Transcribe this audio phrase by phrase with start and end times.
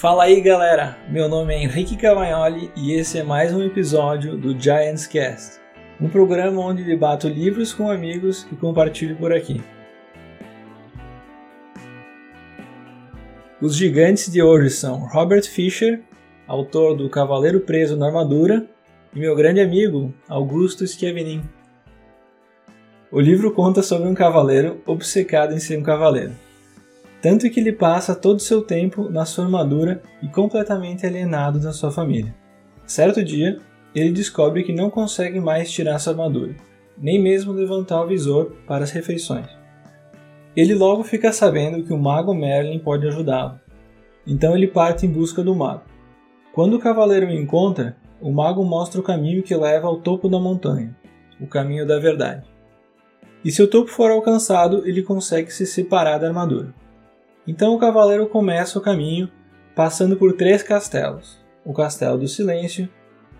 [0.00, 4.58] Fala aí galera, meu nome é Henrique Cavagnoli e esse é mais um episódio do
[4.58, 5.60] Giants Cast,
[6.00, 9.62] um programa onde debato livros com amigos e compartilho por aqui.
[13.60, 16.00] Os gigantes de hoje são Robert Fisher,
[16.46, 18.64] autor do Cavaleiro Preso na Armadura,
[19.14, 21.42] e meu grande amigo Augusto Schiavenin.
[23.12, 26.32] O livro conta sobre um cavaleiro obcecado em ser um cavaleiro
[27.20, 31.72] tanto que ele passa todo o seu tempo na sua armadura e completamente alienado da
[31.72, 32.34] sua família.
[32.86, 33.58] Certo dia,
[33.94, 36.54] ele descobre que não consegue mais tirar sua armadura,
[36.96, 39.46] nem mesmo levantar o visor para as refeições.
[40.56, 43.60] Ele logo fica sabendo que o mago Merlin pode ajudá-lo,
[44.26, 45.82] então ele parte em busca do mago.
[46.52, 50.38] Quando o cavaleiro o encontra, o mago mostra o caminho que leva ao topo da
[50.38, 50.96] montanha,
[51.40, 52.44] o caminho da verdade.
[53.44, 56.74] E se o topo for alcançado, ele consegue se separar da armadura.
[57.46, 59.30] Então o cavaleiro começa o caminho
[59.74, 62.88] passando por três castelos: o Castelo do Silêncio,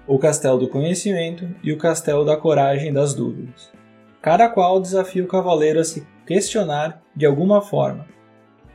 [0.07, 3.71] o Castelo do Conhecimento e o Castelo da Coragem das Dúvidas.
[4.23, 8.07] Cada qual desafia o cavaleiro a se questionar de alguma forma,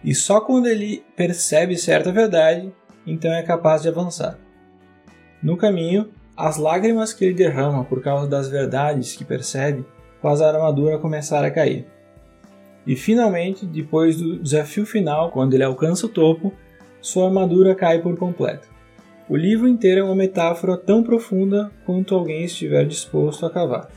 [0.04, 2.72] e só quando ele percebe certa verdade,
[3.08, 4.38] então é capaz de avançar.
[5.42, 9.86] No caminho, as lágrimas que ele derrama por causa das verdades que percebe
[10.22, 11.88] faz a armadura começar a cair.
[12.86, 16.54] E finalmente, depois do desafio final, quando ele alcança o topo,
[17.02, 18.68] sua armadura cai por completo.
[19.28, 23.92] O livro inteiro é uma metáfora tão profunda quanto alguém estiver disposto a cavar.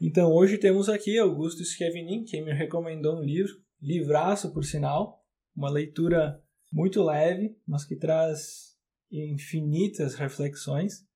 [0.00, 5.24] Então hoje temos aqui Augusto Schiavenin, que me recomendou um livro, livraço por sinal,
[5.56, 8.76] uma leitura muito leve, mas que traz
[9.10, 11.06] infinitas reflexões.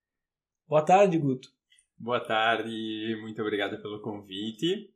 [0.67, 1.51] Boa tarde, Guto.
[1.99, 4.91] Boa tarde, muito obrigado pelo convite.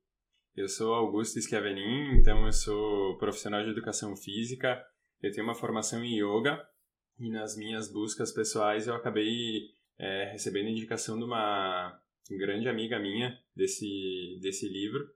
[0.57, 4.83] Eu sou Augusto Schiavenin, então eu sou profissional de educação física,
[5.23, 6.67] eu tenho uma formação em yoga
[7.21, 12.01] e nas minhas buscas pessoais eu acabei é, recebendo indicação de uma
[12.31, 15.07] grande amiga minha desse, desse livro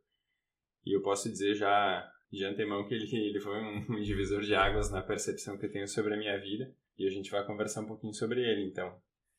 [0.84, 3.56] e eu posso dizer já de antemão que ele, ele foi
[3.88, 7.10] um, divisor de águas na percepção que eu tenho sobre a minha vida e a
[7.10, 8.94] gente vai conversar um pouquinho sobre ele então.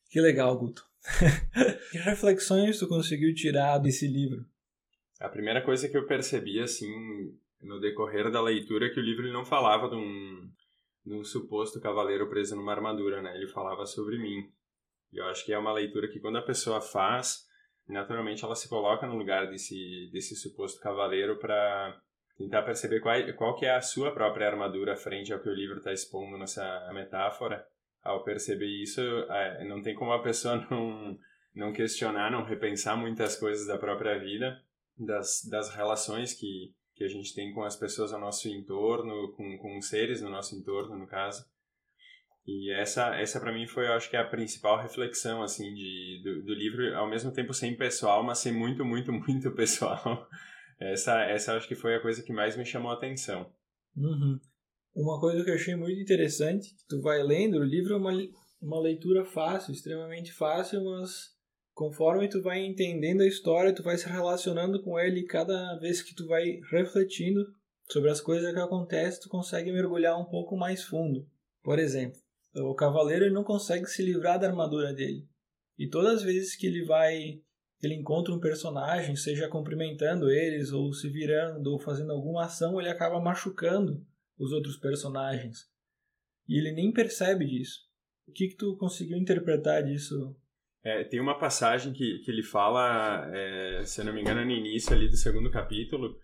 [0.10, 0.84] Que legal, Guto.
[1.92, 4.50] que reflexões tu conseguiu tirar desse livro?
[5.22, 9.32] A primeira coisa que eu percebi, assim, no decorrer da leitura, é que o livro
[9.32, 10.50] não falava de um,
[11.06, 13.36] de um suposto cavaleiro preso numa armadura, né?
[13.36, 14.52] Ele falava sobre mim.
[15.14, 17.46] E eu acho que é uma leitura que quando a pessoa faz,
[17.88, 22.02] naturalmente ela se coloca no lugar desse, desse suposto cavaleiro para
[22.36, 25.78] tentar perceber qual, qual que é a sua própria armadura frente ao que o livro
[25.78, 27.64] está expondo nessa metáfora.
[28.02, 29.00] Ao perceber isso,
[29.30, 31.16] é, não tem como a pessoa não,
[31.54, 34.60] não questionar, não repensar muitas coisas da própria vida
[34.98, 39.58] das, das relações que, que a gente tem com as pessoas ao nosso entorno, com,
[39.58, 41.46] com seres no nosso entorno, no caso.
[42.46, 46.44] E essa, essa para mim foi, eu acho que a principal reflexão, assim, de, do,
[46.44, 50.28] do livro, ao mesmo tempo ser impessoal, mas ser muito, muito, muito pessoal.
[50.80, 53.52] Essa, essa acho que foi a coisa que mais me chamou a atenção.
[53.96, 54.40] Uhum.
[54.96, 58.12] Uma coisa que eu achei muito interessante, tu vai lendo, o livro é uma,
[58.62, 61.30] uma leitura fácil, extremamente fácil, mas
[61.82, 66.14] conforme tu vai entendendo a história, tu vai se relacionando com ele cada vez que
[66.14, 67.44] tu vai refletindo
[67.90, 71.28] sobre as coisas que acontecem, tu consegue mergulhar um pouco mais fundo.
[71.64, 72.22] Por exemplo,
[72.56, 75.28] o cavaleiro não consegue se livrar da armadura dele.
[75.76, 77.42] E todas as vezes que ele vai
[77.82, 82.90] ele encontra um personagem, seja cumprimentando eles ou se virando ou fazendo alguma ação, ele
[82.90, 84.06] acaba machucando
[84.38, 85.68] os outros personagens.
[86.48, 87.80] E ele nem percebe disso.
[88.28, 90.36] O que que tu conseguiu interpretar disso
[90.84, 94.52] é, tem uma passagem que, que ele fala, é, se eu não me engano, no
[94.52, 96.16] início ali do segundo capítulo,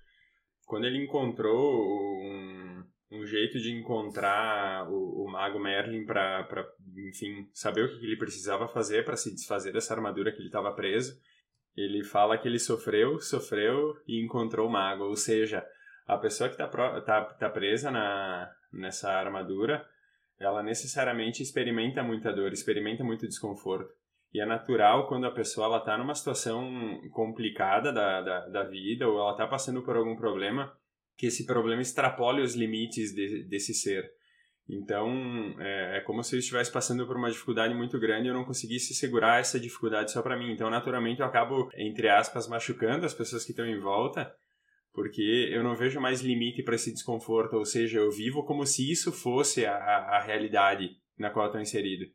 [0.66, 1.76] quando ele encontrou
[2.20, 6.48] um, um jeito de encontrar o, o mago Merlin para,
[7.08, 10.74] enfim, saber o que ele precisava fazer para se desfazer dessa armadura que ele estava
[10.74, 11.14] preso.
[11.76, 15.64] Ele fala que ele sofreu, sofreu e encontrou o mago, ou seja,
[16.08, 16.68] a pessoa que está
[17.02, 19.86] tá, tá presa na, nessa armadura,
[20.40, 23.94] ela necessariamente experimenta muita dor, experimenta muito desconforto.
[24.34, 29.08] E é natural quando a pessoa ela está numa situação complicada da, da, da vida
[29.08, 30.76] ou ela está passando por algum problema,
[31.18, 34.12] que esse problema extrapole os limites de, desse ser.
[34.70, 38.34] Então, é, é, como se eu estivesse passando por uma dificuldade muito grande e eu
[38.34, 40.52] não conseguisse segurar essa dificuldade só para mim.
[40.52, 44.30] Então, naturalmente, eu acabo, entre aspas, machucando as pessoas que estão em volta,
[44.94, 47.54] porque eu não vejo mais limite para esse desconforto.
[47.54, 51.62] Ou seja, eu vivo como se isso fosse a, a realidade na qual eu estou
[51.62, 52.06] inserido.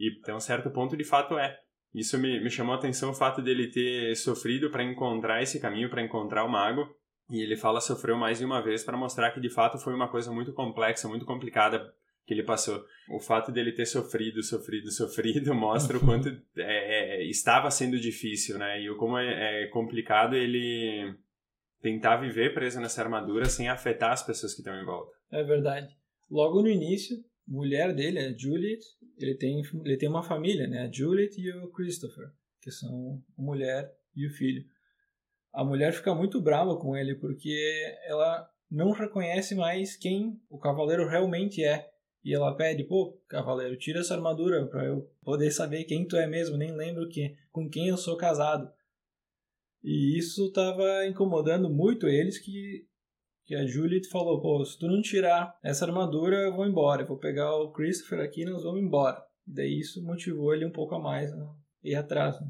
[0.00, 1.56] E até um certo ponto, de fato, é.
[1.94, 5.90] Isso me, me chamou a atenção o fato dele ter sofrido para encontrar esse caminho,
[5.90, 6.88] para encontrar o mago.
[7.30, 10.08] E ele fala sofreu mais de uma vez para mostrar que de fato foi uma
[10.08, 11.92] coisa muito complexa, muito complicada
[12.26, 12.84] que ele passou.
[13.10, 18.58] O fato dele ter sofrido, sofrido, sofrido mostra o quanto é, é, estava sendo difícil,
[18.58, 18.80] né?
[18.80, 21.14] E o como é, é complicado ele
[21.82, 25.12] tentar viver preso nessa armadura sem afetar as pessoas que estão em volta.
[25.32, 25.88] É verdade.
[26.30, 27.16] Logo no início,
[27.46, 28.80] mulher dele, a Juliet,
[29.22, 30.82] ele tem, ele tem uma família, né?
[30.82, 32.30] A Juliet e o Christopher,
[32.60, 34.64] que são a mulher e o filho.
[35.52, 37.54] A mulher fica muito brava com ele porque
[38.04, 41.90] ela não reconhece mais quem o cavaleiro realmente é.
[42.22, 46.26] E ela pede, pô, cavaleiro, tira essa armadura para eu poder saber quem tu é
[46.26, 48.70] mesmo, nem lembro que, com quem eu sou casado.
[49.82, 52.86] E isso estava incomodando muito eles que,
[53.50, 57.02] que a Juliet falou, pô, se tu não tirar essa armadura, eu vou embora.
[57.02, 59.20] Eu vou pegar o Christopher aqui e nós vamos embora.
[59.44, 61.44] E daí isso motivou ele um pouco a mais né?
[61.82, 62.40] ir atrás.
[62.40, 62.46] Né?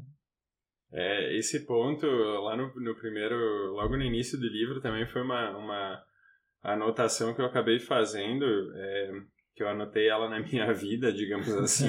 [0.93, 3.35] É, esse ponto, lá no, no primeiro,
[3.73, 6.03] logo no início do livro, também foi uma, uma
[6.61, 8.45] anotação que eu acabei fazendo,
[8.75, 9.11] é,
[9.55, 11.87] que eu anotei ela na minha vida, digamos assim,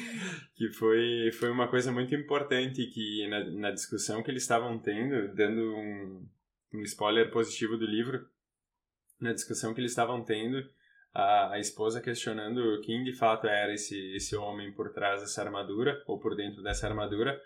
[0.56, 5.34] que foi, foi uma coisa muito importante que na, na discussão que eles estavam tendo,
[5.34, 6.26] dando um,
[6.72, 8.32] um spoiler positivo do livro,
[9.24, 10.62] na discussão que eles estavam tendo,
[11.12, 16.02] a, a esposa questionando quem de fato era esse, esse homem por trás dessa armadura,
[16.06, 17.40] ou por dentro dessa armadura,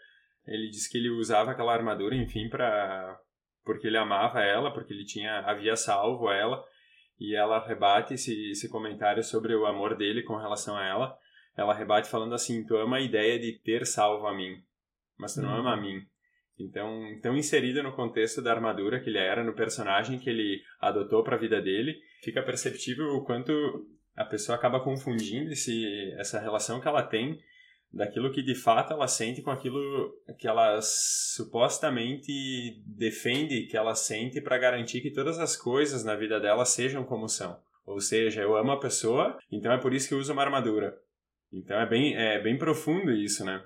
[0.46, 3.18] ele disse que ele usava aquela armadura, enfim, para
[3.64, 6.64] porque ele amava ela, porque ele tinha havia salvo ela,
[7.20, 11.18] e ela rebate esse, esse comentário sobre o amor dele com relação a ela.
[11.54, 14.62] Ela rebate falando assim: Tu ama a ideia de ter salvo a mim,
[15.18, 15.82] mas tu não ama a uhum.
[15.82, 16.06] mim.
[16.58, 21.22] Então, tão inserido no contexto da armadura que ele era, no personagem que ele adotou
[21.22, 23.52] para a vida dele, fica perceptível o quanto
[24.16, 27.38] a pessoa acaba confundindo esse, essa relação que ela tem
[27.92, 34.40] daquilo que de fato ela sente com aquilo que ela supostamente defende que ela sente
[34.40, 37.58] para garantir que todas as coisas na vida dela sejam como são.
[37.86, 40.94] Ou seja, eu amo a pessoa, então é por isso que eu uso uma armadura.
[41.50, 43.64] Então é bem, é bem profundo isso, né?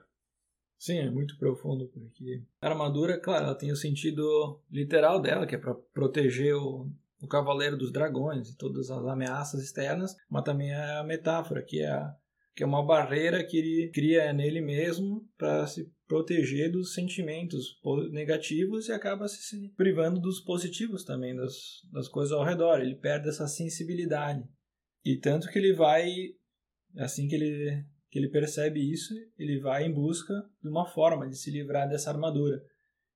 [0.82, 5.54] Sim, é muito profundo, porque a armadura, claro, ela tem o sentido literal dela, que
[5.54, 6.90] é para proteger o,
[7.20, 11.78] o cavaleiro dos dragões e todas as ameaças externas, mas também é a metáfora, que
[11.78, 12.16] é a
[12.52, 17.78] que é uma barreira que ele cria nele mesmo para se proteger dos sentimentos
[18.10, 22.80] negativos e acaba se privando dos positivos também, das, das coisas ao redor.
[22.80, 24.42] Ele perde essa sensibilidade.
[25.04, 26.12] E tanto que ele vai,
[26.98, 31.34] assim que ele, que ele percebe isso, ele vai em busca de uma forma de
[31.34, 32.62] se livrar dessa armadura.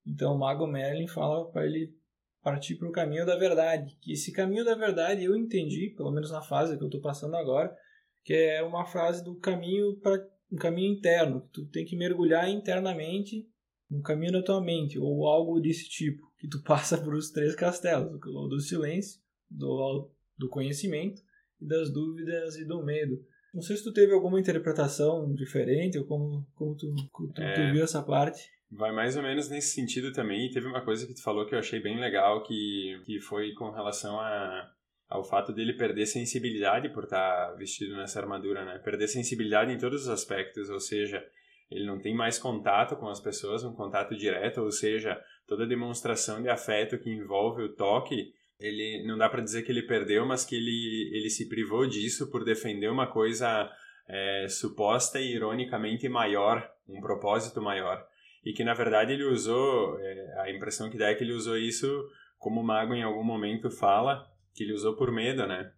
[0.06, 1.94] Então o Mago Merlin fala para ele
[2.42, 3.94] partir para o caminho da verdade.
[4.00, 7.36] Que esse caminho da verdade eu entendi, pelo menos na fase que eu estou passando
[7.36, 7.76] agora,
[8.24, 12.48] que é uma frase do caminho para um caminho interno, que tu tem que mergulhar
[12.48, 13.46] internamente
[13.90, 17.54] no caminho da tua mente, ou algo desse tipo, que tu passa por os três
[17.54, 19.20] castelos, o do silêncio,
[19.50, 21.20] do, do conhecimento,
[21.60, 23.22] e das dúvidas e do medo.
[23.56, 26.94] Não sei se tu teve alguma interpretação diferente, ou como, como tu,
[27.34, 28.50] tu, é, tu viu essa parte.
[28.70, 31.54] Vai mais ou menos nesse sentido também, e teve uma coisa que tu falou que
[31.54, 34.70] eu achei bem legal, que, que foi com relação a
[35.08, 38.78] ao fato dele perder sensibilidade por estar tá vestido nessa armadura, né?
[38.78, 41.24] Perder sensibilidade em todos os aspectos, ou seja,
[41.70, 46.42] ele não tem mais contato com as pessoas, um contato direto, ou seja, toda demonstração
[46.42, 50.44] de afeto que envolve o toque, ele não dá para dizer que ele perdeu, mas
[50.44, 53.70] que ele, ele se privou disso por defender uma coisa
[54.08, 58.06] é, suposta e ironicamente maior, um propósito maior.
[58.44, 61.58] E que na verdade ele usou, é, a impressão que dá é que ele usou
[61.58, 62.08] isso,
[62.38, 65.72] como o Mago em algum momento fala, que ele usou por medo, né?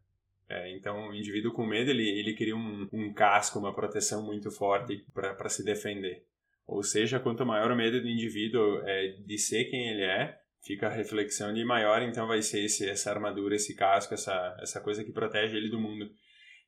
[0.48, 4.50] É, então, o indivíduo com medo, ele, ele cria um, um casco, uma proteção muito
[4.50, 6.24] forte para se defender.
[6.66, 10.86] Ou seja, quanto maior o medo do indivíduo é, de ser quem ele é, fica
[10.86, 15.04] a reflexão de maior, então vai ser esse, essa armadura, esse casco, essa, essa coisa
[15.04, 16.10] que protege ele do mundo.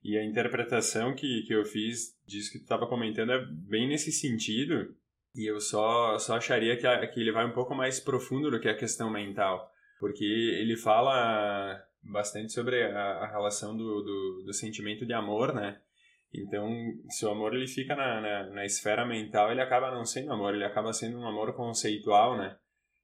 [0.03, 4.11] E a interpretação que, que eu fiz disso que tu estava comentando é bem nesse
[4.11, 4.95] sentido,
[5.35, 8.59] e eu só, só acharia que, a, que ele vai um pouco mais profundo do
[8.59, 9.71] que a questão mental.
[9.99, 15.79] Porque ele fala bastante sobre a, a relação do, do, do, sentimento de amor, né?
[16.33, 16.69] Então,
[17.11, 20.55] se o amor ele fica na, na, na, esfera mental, ele acaba não sendo amor,
[20.55, 22.57] ele acaba sendo um amor conceitual, né?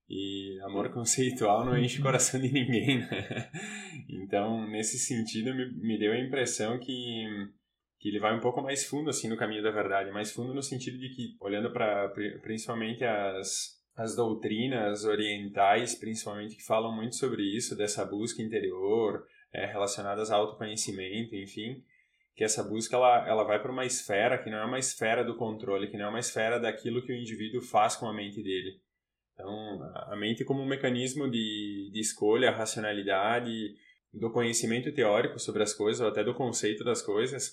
[0.09, 3.51] E amor conceitual não enche o coração de ninguém, né?
[4.09, 7.25] Então, nesse sentido, me, me deu a impressão que,
[7.99, 10.13] que ele vai um pouco mais fundo, assim, no caminho da verdade.
[10.13, 12.09] Mais fundo no sentido de que, olhando para
[12.41, 19.67] principalmente as, as doutrinas orientais, principalmente, que falam muito sobre isso, dessa busca interior, é,
[19.67, 21.83] relacionadas ao autoconhecimento, enfim,
[22.37, 25.37] que essa busca ela, ela vai para uma esfera que não é uma esfera do
[25.37, 28.79] controle, que não é uma esfera daquilo que o indivíduo faz com a mente dele.
[29.37, 33.77] Então, a mente como um mecanismo de, de escolha, racionalidade,
[34.13, 37.53] do conhecimento teórico sobre as coisas, ou até do conceito das coisas,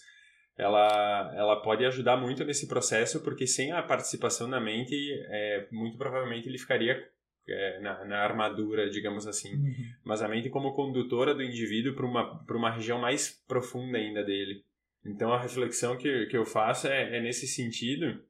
[0.57, 4.95] ela, ela pode ajudar muito nesse processo, porque sem a participação da mente,
[5.29, 7.05] é, muito provavelmente ele ficaria
[7.47, 9.53] é, na, na, armadura, digamos assim.
[9.53, 9.73] Uhum.
[10.05, 14.63] Mas a mente como condutora do indivíduo para uma, uma região mais profunda ainda dele.
[15.05, 18.23] Então a reflexão que, que eu faço é, é nesse sentido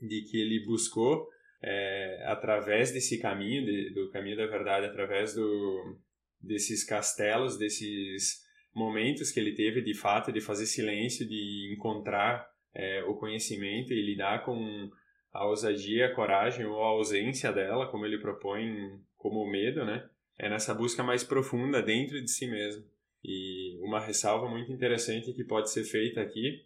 [0.00, 1.28] de que ele buscou,
[1.62, 5.98] é, através desse caminho, de, do caminho da verdade, através do,
[6.40, 8.40] desses castelos, desses
[8.74, 14.02] momentos que ele teve de fato de fazer silêncio, de encontrar é, o conhecimento e
[14.02, 14.90] lidar com
[15.32, 20.08] a ousadia, a coragem ou a ausência dela, como ele propõe como medo, né?
[20.38, 22.84] É nessa busca mais profunda dentro de si mesmo.
[23.22, 26.64] E uma ressalva muito interessante que pode ser feita aqui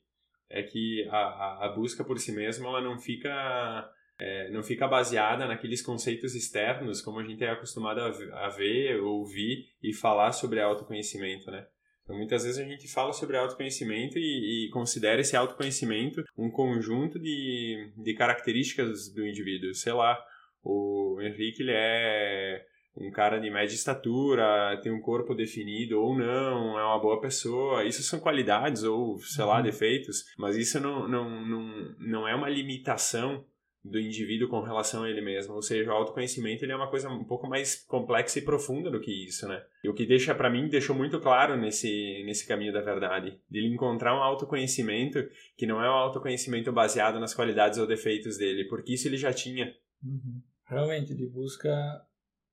[0.48, 5.46] é que a, a, busca por si mesmo ela não fica é, não fica baseada
[5.46, 11.50] naqueles conceitos externos como a gente é acostumado a, ver, ouvir e falar sobre autoconhecimento,
[11.50, 11.66] né?
[12.04, 17.18] Então, muitas vezes a gente fala sobre autoconhecimento e, e considera esse autoconhecimento um conjunto
[17.18, 19.74] de, de características do indivíduo.
[19.74, 20.22] Sei lá,
[20.62, 22.62] o Henrique ele é
[22.96, 27.84] um cara de média estatura, tem um corpo definido ou não, é uma boa pessoa.
[27.84, 29.62] Isso são qualidades ou, sei lá, uhum.
[29.62, 33.44] defeitos, mas isso não, não, não, não é uma limitação
[33.84, 35.54] do indivíduo com relação a ele mesmo.
[35.54, 39.00] Ou seja, o autoconhecimento ele é uma coisa um pouco mais complexa e profunda do
[39.00, 39.62] que isso, né?
[39.82, 43.58] E o que deixa para mim, deixou muito claro nesse, nesse caminho da verdade, de
[43.58, 45.18] ele encontrar um autoconhecimento
[45.56, 49.32] que não é um autoconhecimento baseado nas qualidades ou defeitos dele, porque isso ele já
[49.32, 49.74] tinha.
[50.02, 50.40] Uhum.
[50.66, 51.70] Realmente, ele busca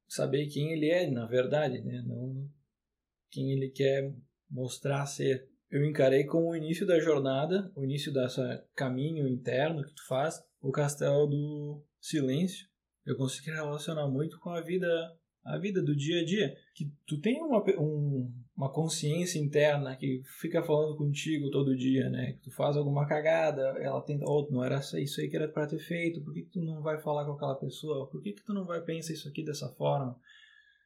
[0.07, 2.03] saber quem ele é, na verdade, né?
[2.05, 2.49] Não
[3.31, 4.13] quem ele quer
[4.49, 5.47] mostrar ser.
[5.71, 10.43] Eu encarei como o início da jornada, o início dessa caminho interno que tu faz,
[10.61, 12.67] o castelo do silêncio,
[13.05, 14.87] eu consegui relacionar muito com a vida
[15.43, 16.55] a vida do dia a dia.
[16.75, 22.33] Que tu tem uma, um, uma consciência interna que fica falando contigo todo dia né?
[22.33, 25.67] Que tu faz alguma cagada ela tenta oh, não era isso aí que era para
[25.67, 28.07] ter feito por que, que, tu não vai falar com aquela pessoa?
[28.07, 30.15] Por que, que tu não vai pensar isso aqui dessa forma?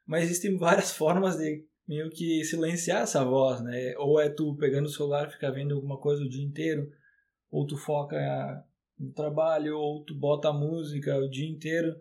[0.06, 4.86] Mas existem várias formas de meio que silenciar essa voz né ou é tu pegando
[4.86, 6.92] o celular ficar vendo alguma coisa o dia inteiro
[7.52, 8.18] ou tu foca
[8.98, 11.96] no trabalho, ou tu bota a música o dia inteiro,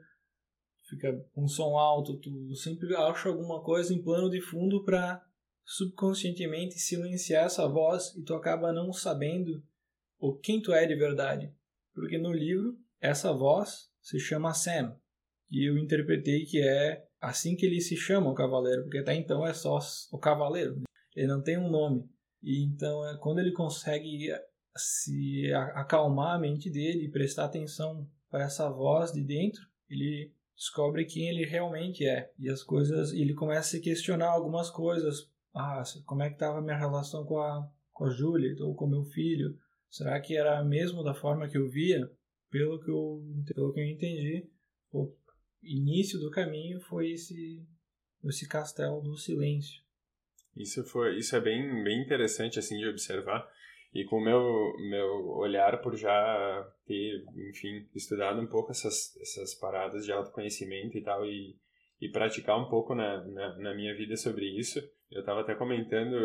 [0.88, 5.24] fica com som alto, tu sempre acha alguma coisa em plano de fundo para
[5.64, 9.62] subconscientemente silenciar essa voz e tu acaba não sabendo
[10.18, 11.52] o quem tu é de verdade.
[11.94, 14.96] Porque no livro, essa voz se chama Sam.
[15.50, 19.46] E eu interpretei que é assim que ele se chama, o cavaleiro, porque até então
[19.46, 19.78] é só
[20.12, 20.82] o cavaleiro.
[21.14, 22.08] Ele não tem um nome.
[22.42, 24.28] E então, é quando ele consegue
[24.76, 31.04] se acalmar a mente dele e prestar atenção para essa voz de dentro, ele descobre
[31.04, 32.30] quem ele realmente é.
[32.38, 35.30] E as coisas, ele começa a questionar algumas coisas.
[35.54, 38.86] Ah, como é que estava a minha relação com a, com a Juliet ou com
[38.86, 39.56] meu filho?
[39.88, 42.10] Será que era mesmo da forma que eu via?
[42.50, 43.22] Pelo que eu,
[43.54, 44.48] pelo que eu entendi,
[44.92, 45.06] o
[45.64, 47.62] início do caminho foi esse,
[48.24, 49.82] esse castelo do silêncio.
[50.56, 53.48] Isso foi, isso é bem, bem interessante assim de observar
[53.94, 59.54] e com o meu, meu olhar por já ter, enfim, estudado um pouco essas, essas
[59.54, 61.56] paradas de autoconhecimento e tal, e,
[62.00, 64.80] e praticar um pouco na, na, na minha vida sobre isso,
[65.12, 66.16] eu estava até comentando,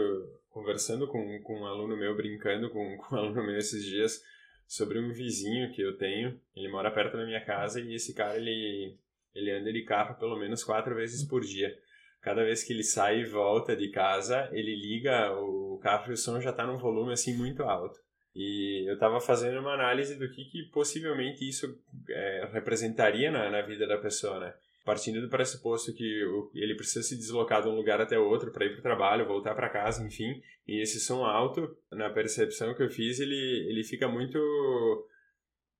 [0.49, 4.19] conversando com, com um aluno meu, brincando com, com um aluno meu esses dias,
[4.67, 6.41] sobre um vizinho que eu tenho.
[6.55, 8.97] Ele mora perto da minha casa e esse cara, ele,
[9.33, 11.75] ele anda de carro pelo menos quatro vezes por dia
[12.21, 16.17] cada vez que ele sai e volta de casa, ele liga o carro e o
[16.17, 17.99] som já está num volume assim muito alto.
[18.35, 21.77] E eu estava fazendo uma análise do que, que possivelmente isso
[22.09, 24.53] é, representaria na, na vida da pessoa, né?
[24.85, 28.71] Partindo do pressuposto que ele precisa se deslocar de um lugar até outro para ir
[28.71, 30.41] para o trabalho, voltar para casa, enfim.
[30.67, 34.39] E esse som alto, na percepção que eu fiz, ele, ele fica muito,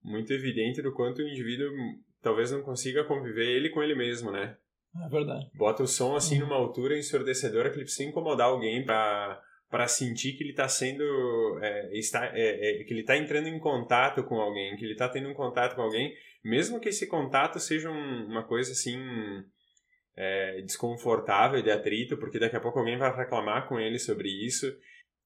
[0.03, 1.69] muito evidente do quanto o indivíduo
[2.21, 4.57] talvez não consiga conviver ele com ele mesmo, né?
[5.05, 5.49] É verdade.
[5.53, 6.47] Bota o som assim uhum.
[6.47, 11.03] numa altura ensurdecedora que ele precisa incomodar alguém para para sentir que ele está sendo
[11.61, 15.07] é, está é, é, que ele está entrando em contato com alguém que ele está
[15.07, 16.11] tendo um contato com alguém
[16.43, 18.97] mesmo que esse contato seja um, uma coisa assim
[20.17, 24.65] é, desconfortável de atrito porque daqui a pouco alguém vai reclamar com ele sobre isso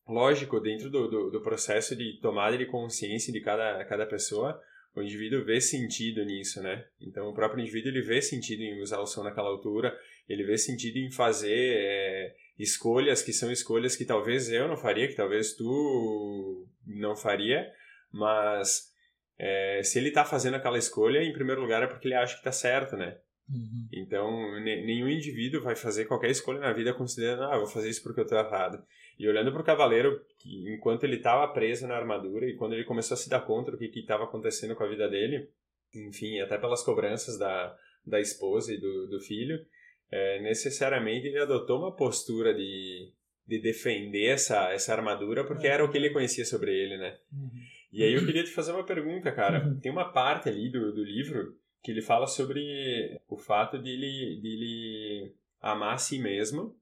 [0.05, 4.59] lógico dentro do, do, do processo de tomada de consciência de cada cada pessoa
[4.95, 6.85] o indivíduo vê sentido nisso, né?
[7.01, 9.97] Então o próprio indivíduo ele vê sentido em usar o som naquela altura,
[10.27, 15.07] ele vê sentido em fazer é, escolhas que são escolhas que talvez eu não faria,
[15.07, 17.65] que talvez tu não faria,
[18.11, 18.91] mas
[19.37, 22.39] é, se ele está fazendo aquela escolha, em primeiro lugar é porque ele acha que
[22.39, 23.17] está certo, né?
[23.49, 23.87] Uhum.
[23.91, 28.19] Então, nenhum indivíduo vai fazer qualquer escolha na vida considerando, ah, vou fazer isso porque
[28.19, 28.81] eu estou errado.
[29.23, 32.83] E olhando para o cavaleiro, que, enquanto ele estava preso na armadura e quando ele
[32.83, 35.49] começou a se dar conta do que estava acontecendo com a vida dele,
[35.95, 37.73] enfim, até pelas cobranças da,
[38.05, 39.65] da esposa e do, do filho,
[40.11, 43.13] é, necessariamente ele adotou uma postura de,
[43.47, 47.17] de defender essa, essa armadura porque era o que ele conhecia sobre ele, né?
[47.31, 47.49] Uhum.
[47.93, 49.65] E aí eu queria te fazer uma pergunta, cara.
[49.65, 49.79] Uhum.
[49.79, 54.41] Tem uma parte ali do, do livro que ele fala sobre o fato de ele,
[54.41, 56.75] de ele amar a si mesmo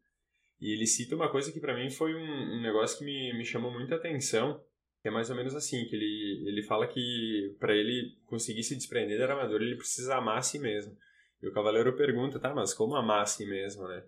[0.62, 3.44] e ele cita uma coisa que para mim foi um, um, negócio que me, me
[3.44, 4.64] chamou muita atenção,
[5.02, 8.76] que é mais ou menos assim, que ele, ele fala que para ele conseguir se
[8.76, 10.96] desprender da armadura, ele precisa amar a si mesmo.
[11.42, 14.04] E o cavaleiro pergunta, tá, mas como amar a si mesmo, né?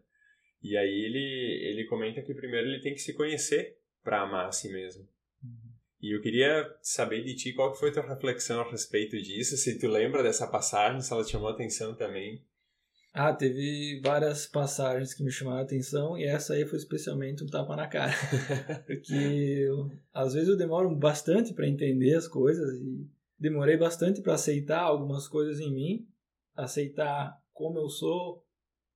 [0.62, 4.52] E aí ele, ele comenta que primeiro ele tem que se conhecer para amar a
[4.52, 5.10] si mesmo.
[6.00, 9.80] E eu queria saber de ti qual foi a tua reflexão a respeito disso, se
[9.80, 12.46] tu lembra dessa passagem, se ela te chamou atenção também.
[13.14, 17.48] Ah, teve várias passagens que me chamaram a atenção e essa aí foi especialmente um
[17.48, 18.12] tapa na cara.
[18.88, 24.34] Porque eu, às vezes eu demoro bastante para entender as coisas e demorei bastante para
[24.34, 26.08] aceitar algumas coisas em mim,
[26.56, 28.44] aceitar como eu sou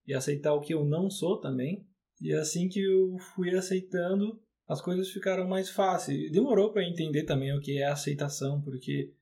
[0.08, 1.86] e aceitar o que eu não sou também.
[2.20, 6.32] E assim que eu fui aceitando, as coisas ficaram mais fáceis.
[6.32, 9.14] Demorou para entender também o que é aceitação, porque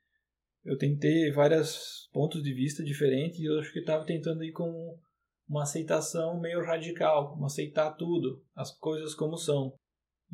[0.65, 4.97] eu tentei vários pontos de vista diferentes e eu acho que estava tentando ir com
[5.47, 9.73] uma aceitação meio radical, uma aceitar tudo, as coisas como são.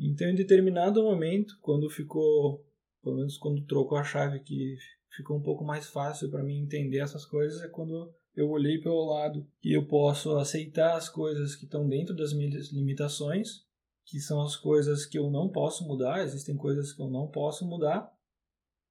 [0.00, 2.64] Então, em determinado momento, quando ficou,
[3.02, 4.74] pelo menos quando trocou a chave, que
[5.14, 9.04] ficou um pouco mais fácil para mim entender essas coisas, é quando eu olhei pelo
[9.04, 13.66] lado que eu posso aceitar as coisas que estão dentro das minhas limitações,
[14.06, 17.66] que são as coisas que eu não posso mudar, existem coisas que eu não posso
[17.66, 18.10] mudar,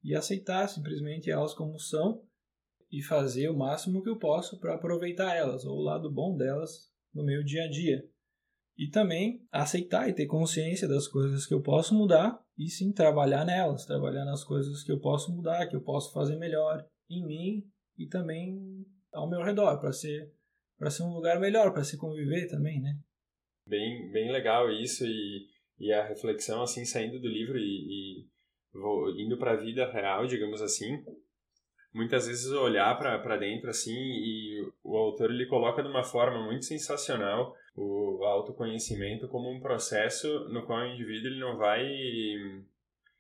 [0.04, 2.24] e aceitar simplesmente elas como são
[2.92, 6.92] e fazer o máximo que eu posso para aproveitar elas, ou o lado bom delas
[7.14, 8.04] no meu dia a dia.
[8.78, 13.46] E também aceitar e ter consciência das coisas que eu posso mudar e sim trabalhar
[13.46, 17.64] nelas, trabalhar nas coisas que eu posso mudar, que eu posso fazer melhor em mim
[17.98, 20.34] e também ao meu redor, para ser
[20.78, 22.98] para ser um lugar melhor, para se conviver também, né?
[23.68, 25.48] Bem, bem legal isso e,
[25.78, 27.62] e a reflexão assim saindo do livro e,
[28.24, 28.31] e
[28.74, 31.04] vou indo para a vida real, digamos assim,
[31.94, 36.66] muitas vezes olhar para dentro assim e o autor ele coloca de uma forma muito
[36.66, 41.86] sensacional o autoconhecimento como um processo no qual o indivíduo ele não vai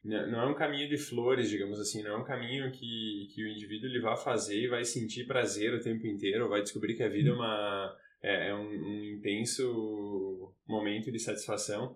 [0.04, 3.48] não é um caminho de flores, digamos assim, não é um caminho que, que o
[3.48, 7.10] indivíduo ele vai fazer e vai sentir prazer o tempo inteiro, vai descobrir que a
[7.10, 11.96] vida é, uma, é, é um, um intenso momento de satisfação,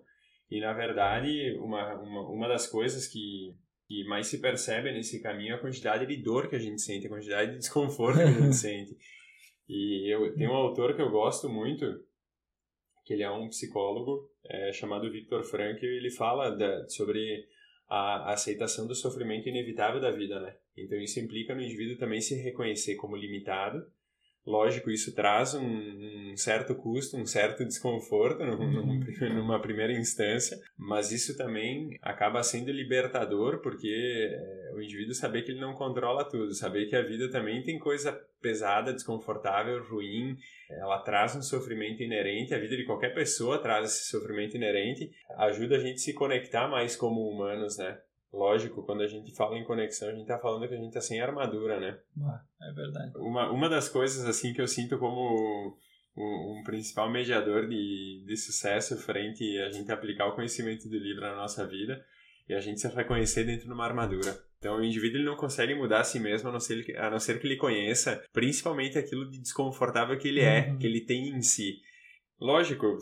[0.50, 3.54] e, na verdade, uma, uma, uma das coisas que,
[3.88, 7.06] que mais se percebe nesse caminho é a quantidade de dor que a gente sente,
[7.06, 8.96] a quantidade de desconforto que a gente sente.
[9.68, 11.84] E eu tenho um autor que eu gosto muito,
[13.04, 17.44] que ele é um psicólogo é, chamado Viktor Frankl, e ele fala da, sobre
[17.88, 20.56] a, a aceitação do sofrimento inevitável da vida, né?
[20.76, 23.84] Então isso implica no indivíduo também se reconhecer como limitado
[24.46, 29.34] Lógico, isso traz um, um, certo custo, um certo desconforto num, uhum.
[29.34, 35.50] numa primeira instância, mas isso também acaba sendo libertador porque é, o indivíduo saber que
[35.50, 40.36] ele não controla tudo, saber que a vida também tem coisa pesada, desconfortável, ruim,
[40.70, 45.74] ela traz um sofrimento inerente, a vida de qualquer pessoa traz esse sofrimento inerente, ajuda
[45.74, 47.98] a gente a se conectar mais como humanos, né?
[48.36, 51.00] Lógico, quando a gente fala em conexão, a gente tá falando que a gente tá
[51.00, 51.98] sem armadura, né?
[52.62, 53.12] é verdade.
[53.16, 55.74] Uma, uma das coisas, assim, que eu sinto como
[56.14, 61.22] um, um, principal mediador de, de sucesso frente a gente aplicar o conhecimento do livro
[61.22, 62.04] na nossa vida
[62.46, 64.38] e a gente se reconhecer dentro de uma armadura.
[64.58, 67.18] Então, o indivíduo ele não consegue mudar a si mesmo a não ser, a não
[67.18, 70.78] ser que ele conheça principalmente aquilo de desconfortável que ele é, uhum.
[70.78, 71.80] que ele tem em si.
[72.38, 72.98] Lógico,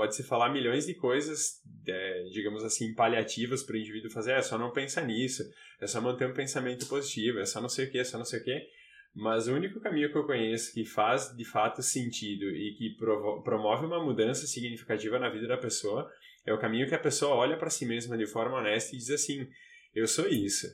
[0.00, 4.56] pode-se falar milhões de coisas, é, digamos assim, paliativas para o indivíduo fazer, é só
[4.56, 5.42] não pensa nisso,
[5.78, 8.24] é só manter um pensamento positivo, é só não sei o que, é só não
[8.24, 8.66] sei o que.
[9.14, 12.96] Mas o único caminho que eu conheço que faz de fato sentido e que
[13.44, 16.10] promove uma mudança significativa na vida da pessoa
[16.46, 19.10] é o caminho que a pessoa olha para si mesma de forma honesta e diz
[19.10, 19.46] assim:
[19.94, 20.66] eu sou isso,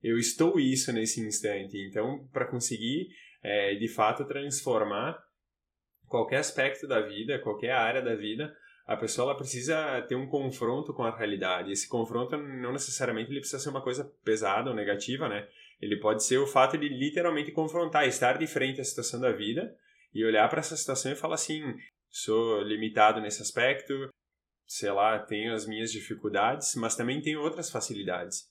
[0.00, 1.76] eu estou isso nesse instante.
[1.78, 3.08] Então, para conseguir
[3.42, 5.18] é, de fato transformar
[6.08, 8.54] qualquer aspecto da vida, qualquer área da vida,
[8.86, 11.72] a pessoa ela precisa ter um confronto com a realidade.
[11.72, 15.48] Esse confronto não necessariamente ele precisa ser uma coisa pesada ou negativa, né?
[15.80, 19.74] Ele pode ser o fato de literalmente confrontar, estar de frente à situação da vida
[20.14, 21.62] e olhar para essa situação e falar assim:
[22.08, 24.08] sou limitado nesse aspecto,
[24.66, 28.48] sei lá, tenho as minhas dificuldades, mas também tenho outras facilidades.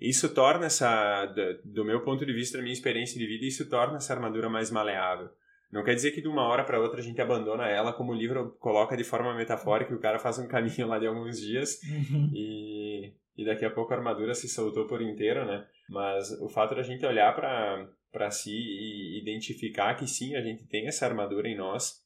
[0.00, 1.26] isso torna essa,
[1.64, 4.70] do meu ponto de vista, da minha experiência de vida, isso torna essa armadura mais
[4.70, 5.30] maleável.
[5.74, 8.14] Não quer dizer que de uma hora para outra a gente abandona ela, como o
[8.14, 12.30] livro coloca de forma metafórica, o cara faz um caminho lá de alguns dias uhum.
[12.32, 15.66] e, e daqui a pouco a armadura se soltou por inteiro, né?
[15.88, 20.86] Mas o fato da gente olhar para si e identificar que sim, a gente tem
[20.86, 22.04] essa armadura em nós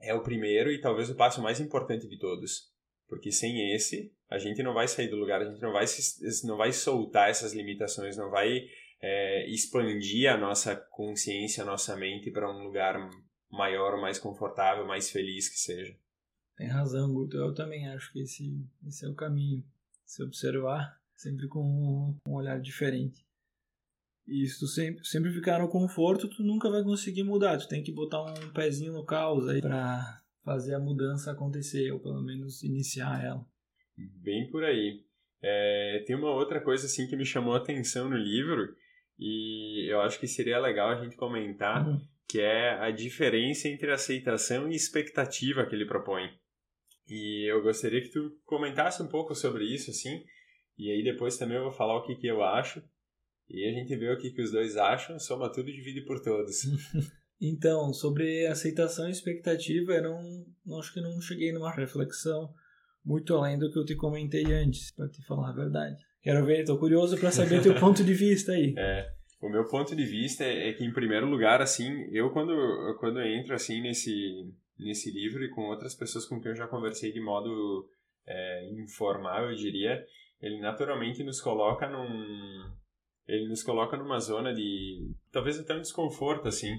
[0.00, 2.72] é o primeiro e talvez o passo mais importante de todos.
[3.08, 6.46] Porque sem esse, a gente não vai sair do lugar, a gente não vai, se,
[6.46, 8.64] não vai soltar essas limitações, não vai
[9.00, 13.10] é, expandir a nossa consciência, a nossa mente para um lugar
[13.50, 15.96] maior, mais confortável, mais feliz que seja.
[16.56, 17.36] Tem razão, Guto.
[17.36, 19.62] Eu também acho que esse, esse é o caminho.
[20.04, 23.26] Se observar sempre com um, um olhar diferente.
[24.26, 27.58] E se tu sempre, sempre ficar no conforto, tu nunca vai conseguir mudar.
[27.58, 32.00] Tu tem que botar um pezinho no caos aí pra fazer a mudança acontecer, ou
[32.00, 33.46] pelo menos iniciar ela.
[33.96, 35.04] Bem por aí.
[35.42, 38.74] É, tem uma outra coisa assim que me chamou a atenção no livro,
[39.18, 42.00] e eu acho que seria legal a gente comentar, uhum.
[42.28, 46.30] que é a diferença entre aceitação e expectativa que ele propõe.
[47.08, 50.24] E eu gostaria que tu comentasse um pouco sobre isso, assim,
[50.76, 52.82] e aí depois também eu vou falar o que, que eu acho,
[53.48, 56.20] e a gente vê o que, que os dois acham, soma tudo e divide por
[56.20, 56.62] todos.
[57.40, 62.52] então, sobre aceitação e expectativa, eu não, não acho que não cheguei numa reflexão
[63.04, 66.04] muito além do que eu te comentei antes, para te falar a verdade.
[66.26, 68.74] Quero ver, estou curioso para saber teu ponto de vista aí.
[68.76, 69.08] É,
[69.40, 72.52] o meu ponto de vista é, é, que em primeiro lugar, assim, eu quando
[72.98, 76.66] quando eu entro assim nesse nesse livro e com outras pessoas com quem eu já
[76.66, 77.88] conversei de modo
[78.26, 80.04] é, informal, eu diria,
[80.42, 82.74] ele naturalmente nos coloca num
[83.28, 86.76] ele nos coloca numa zona de talvez até um desconforto assim,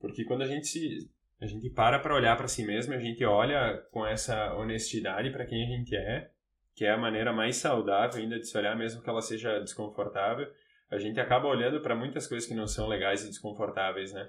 [0.00, 1.08] porque quando a gente se
[1.40, 5.46] a gente para para olhar para si mesmo, a gente olha com essa honestidade para
[5.46, 6.32] quem a gente é
[6.76, 10.46] que é a maneira mais saudável ainda de se olhar, mesmo que ela seja desconfortável,
[10.90, 14.28] a gente acaba olhando para muitas coisas que não são legais e desconfortáveis, né?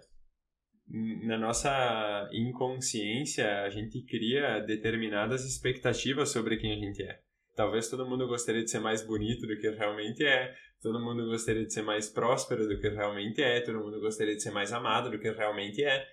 [0.90, 7.20] Na nossa inconsciência, a gente cria determinadas expectativas sobre quem a gente é.
[7.54, 11.66] Talvez todo mundo gostaria de ser mais bonito do que realmente é, todo mundo gostaria
[11.66, 15.12] de ser mais próspero do que realmente é, todo mundo gostaria de ser mais amado
[15.12, 16.08] do que realmente é.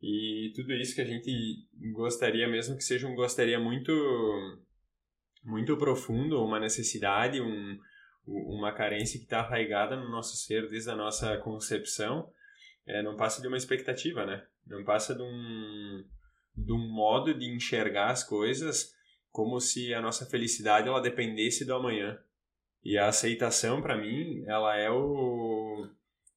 [0.00, 1.32] E tudo isso que a gente
[1.92, 3.92] gostaria, mesmo que seja um gostaria muito
[5.42, 7.78] muito profundo, uma necessidade, um,
[8.26, 12.30] uma carência que está arraigada no nosso ser desde a nossa concepção,
[12.86, 14.44] é, não passa de uma expectativa, né?
[14.66, 16.04] Não passa de um,
[16.56, 18.94] de um modo de enxergar as coisas
[19.30, 22.18] como se a nossa felicidade ela dependesse do amanhã.
[22.84, 24.96] E a aceitação, para mim, ela é o,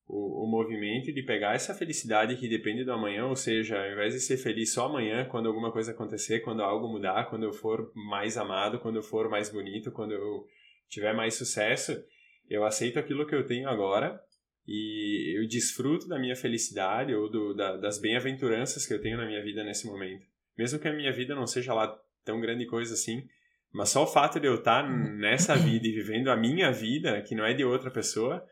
[0.08, 4.14] o, o movimento de pegar essa felicidade que depende do amanhã, ou seja, ao invés
[4.14, 7.92] de ser feliz só amanhã, quando alguma coisa acontecer, quando algo mudar, quando eu for
[7.96, 10.46] mais amado, quando eu for mais bonito, quando eu
[10.88, 11.96] tiver mais sucesso,
[12.50, 14.20] eu aceito aquilo que eu tenho agora
[14.68, 19.26] e eu desfruto da minha felicidade ou do, da, das bem-aventuranças que eu tenho na
[19.26, 20.26] minha vida nesse momento.
[20.58, 23.24] Mesmo que a minha vida não seja lá tão grande coisa assim,
[23.72, 27.36] mas só o fato de eu estar nessa vida e vivendo a minha vida, que
[27.36, 28.44] não é de outra pessoa,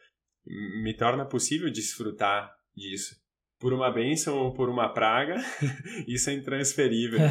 [0.45, 3.21] me torna possível desfrutar disso.
[3.60, 5.36] Por uma bênção ou por uma praga,
[6.08, 7.19] isso é intransferível.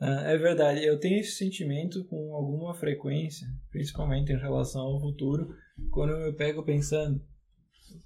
[0.00, 5.48] Ah, é verdade, eu tenho esse sentimento com alguma frequência, principalmente em relação ao futuro,
[5.90, 7.24] quando eu me pego pensando,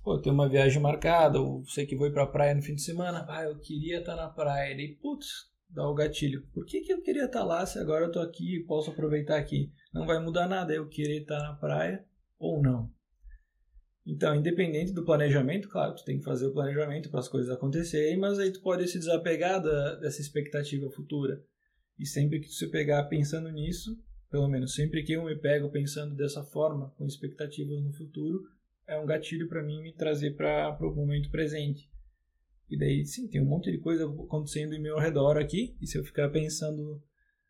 [0.05, 2.83] pô, tem uma viagem marcada, ou sei que vou ir pra praia no fim de
[2.83, 5.27] semana, ah, eu queria estar na praia, e putz,
[5.69, 6.47] dá o gatilho.
[6.53, 9.39] Por que, que eu queria estar lá se agora eu tô aqui e posso aproveitar
[9.39, 9.73] aqui?
[9.93, 12.05] Não vai mudar nada, eu querer estar na praia
[12.39, 12.91] ou não.
[14.11, 18.17] Então, independente do planejamento, claro, tu tem que fazer o planejamento para as coisas acontecerem,
[18.17, 21.45] mas aí tu pode se desapegar da, dessa expectativa futura.
[21.99, 25.71] E sempre que tu se pegar pensando nisso, pelo menos sempre que eu me pego
[25.71, 28.45] pensando dessa forma, com expectativas no futuro,
[28.87, 31.87] é um gatilho para mim me trazer para o momento presente.
[32.71, 35.99] E daí, sim, tem um monte de coisa acontecendo em meu redor aqui, e se
[35.99, 37.03] eu ficar pensando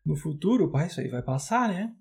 [0.05, 1.95] no futuro, pá, isso aí vai passar, né?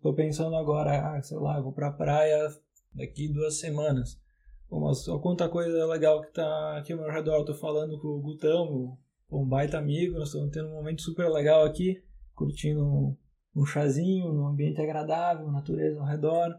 [0.00, 2.48] Tô pensando agora, ah, sei lá, eu vou pra praia
[2.92, 4.20] daqui duas semanas.
[4.70, 7.38] Mas olha quanta coisa legal que tá aqui ao meu redor.
[7.38, 8.96] Eu tô falando com o Gutão,
[9.30, 12.02] um baita amigo, nós estamos tendo um momento super legal aqui,
[12.34, 13.16] curtindo um,
[13.54, 16.54] um chazinho, num ambiente agradável, natureza ao redor.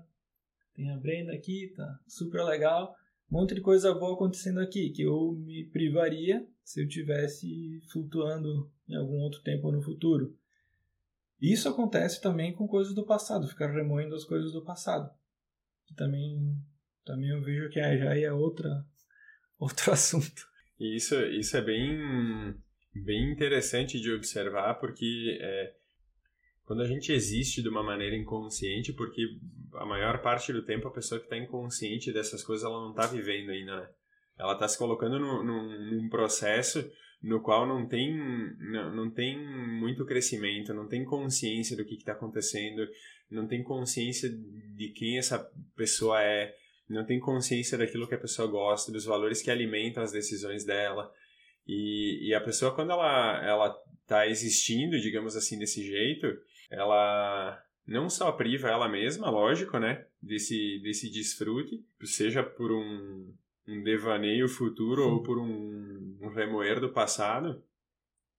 [0.75, 2.93] Tem a Brenda aqui, tá super legal.
[3.31, 8.69] Um monte de coisa boa acontecendo aqui, que eu me privaria se eu tivesse flutuando
[8.89, 10.35] em algum outro tempo no futuro.
[11.41, 15.09] Isso acontece também com coisas do passado, ficar remoendo as coisas do passado
[15.95, 16.55] também,
[17.05, 18.85] também eu vejo que já é outra,
[19.59, 20.49] outro assunto.
[20.79, 22.55] Isso, isso é bem,
[22.93, 25.73] bem interessante de observar, porque é,
[26.63, 29.37] quando a gente existe de uma maneira inconsciente, porque
[29.73, 33.05] a maior parte do tempo a pessoa que está inconsciente dessas coisas ela não está
[33.07, 33.89] vivendo ainda, né?
[34.37, 36.89] Ela está se colocando no, num, num, processo
[37.21, 38.17] no qual não tem,
[38.59, 42.87] não, não tem muito crescimento, não tem consciência do que está acontecendo,
[43.29, 45.39] não tem consciência de quem essa
[45.75, 46.55] pessoa é,
[46.89, 51.11] não tem consciência daquilo que a pessoa gosta, dos valores que alimentam as decisões dela.
[51.67, 53.75] E, e a pessoa, quando ela, ela
[54.07, 56.27] tá existindo, digamos assim, desse jeito,
[56.69, 63.33] ela não só priva ela mesma, lógico, né, desse, desse desfrute, seja por um,
[63.67, 67.63] um devaneio futuro ou por um, um remoer do passado,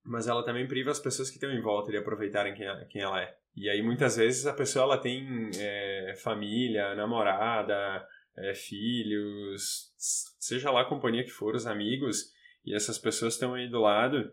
[0.03, 3.21] mas ela também priva as pessoas que estão em volta de aproveitarem quem, quem ela
[3.21, 3.35] é.
[3.55, 8.05] E aí muitas vezes a pessoa ela tem é, família, namorada,
[8.35, 9.93] é, filhos,
[10.39, 12.31] seja lá a companhia que for, os amigos,
[12.65, 14.31] e essas pessoas estão aí do lado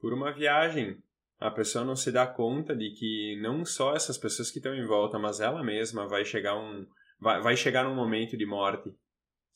[0.00, 1.02] por uma viagem,
[1.38, 4.86] a pessoa não se dá conta de que não só essas pessoas que estão em
[4.86, 6.86] volta, mas ela mesma vai chegar um
[7.20, 8.92] vai, vai chegar num momento de morte.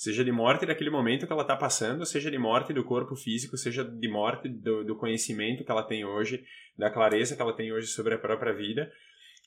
[0.03, 3.57] Seja de morte daquele momento que ela está passando, seja de morte do corpo físico,
[3.57, 6.43] seja de morte do, do conhecimento que ela tem hoje,
[6.77, 8.91] da clareza que ela tem hoje sobre a própria vida.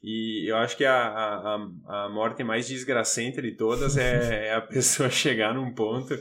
[0.01, 4.61] E eu acho que a, a, a morte mais desgracente de todas é, é a
[4.63, 6.17] pessoa chegar num ponto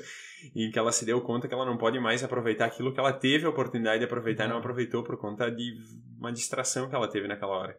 [0.53, 3.13] em que ela se deu conta que ela não pode mais aproveitar aquilo que ela
[3.13, 4.61] teve a oportunidade de aproveitar e não uhum.
[4.63, 5.77] aproveitou por conta de
[6.19, 7.79] uma distração que ela teve naquela hora.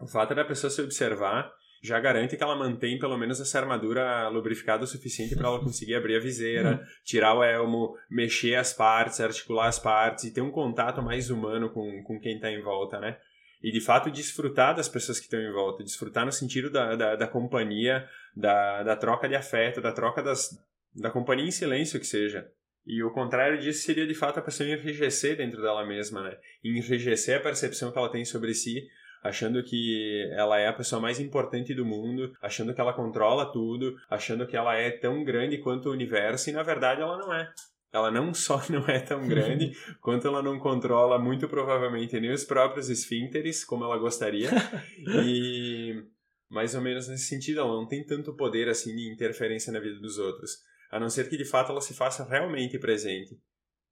[0.00, 1.52] O fato da pessoa se observar
[1.86, 5.94] já garante que ela mantém pelo menos essa armadura lubrificada o suficiente para ela conseguir
[5.94, 6.86] abrir a viseira, uhum.
[7.04, 11.70] tirar o elmo, mexer as partes, articular as partes e ter um contato mais humano
[11.70, 13.16] com, com quem está em volta, né?
[13.62, 17.16] E de fato desfrutar das pessoas que estão em volta, desfrutar no sentido da, da,
[17.16, 20.50] da companhia, da, da troca de afeto, da troca das,
[20.94, 22.46] da companhia em silêncio que seja.
[22.86, 26.36] E o contrário disso seria de fato a pessoa enrijecer dentro dela mesma, né?
[26.62, 28.86] Enrijecer a percepção que ela tem sobre si,
[29.22, 33.96] achando que ela é a pessoa mais importante do mundo, achando que ela controla tudo,
[34.08, 37.50] achando que ela é tão grande quanto o universo, e na verdade ela não é.
[37.92, 42.44] Ela não só não é tão grande, quanto ela não controla muito provavelmente nem os
[42.44, 44.50] próprios esfínteres como ela gostaria.
[45.24, 46.02] e
[46.48, 49.98] mais ou menos nesse sentido, ela não tem tanto poder assim de interferência na vida
[49.98, 50.58] dos outros.
[50.90, 53.36] A não ser que de fato ela se faça realmente presente.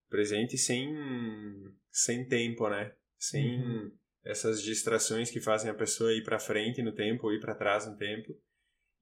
[0.09, 0.95] Presente sem,
[1.91, 2.93] sem tempo, né?
[3.19, 3.91] Sem uhum.
[4.25, 7.87] Essas distrações que fazem a pessoa ir para frente no tempo ou ir para trás
[7.87, 8.35] no tempo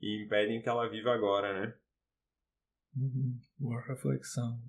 [0.01, 1.75] e impedem que ela viva agora, né?
[2.97, 3.39] Uhum.
[3.59, 4.61] Boa reflexão.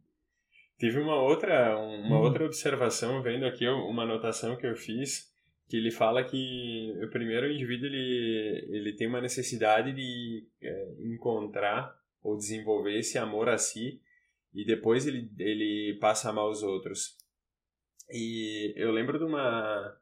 [0.77, 2.21] Tive uma outra, uma uhum.
[2.21, 5.33] outra observação, vendo aqui uma anotação que eu fiz,
[5.67, 11.95] que ele fala que o primeiro indivíduo ele, ele tem uma necessidade de é, encontrar
[12.21, 14.01] ou desenvolver esse amor a si
[14.53, 17.17] e depois ele, ele passa a amar os outros.
[18.09, 19.97] E eu lembro de uma,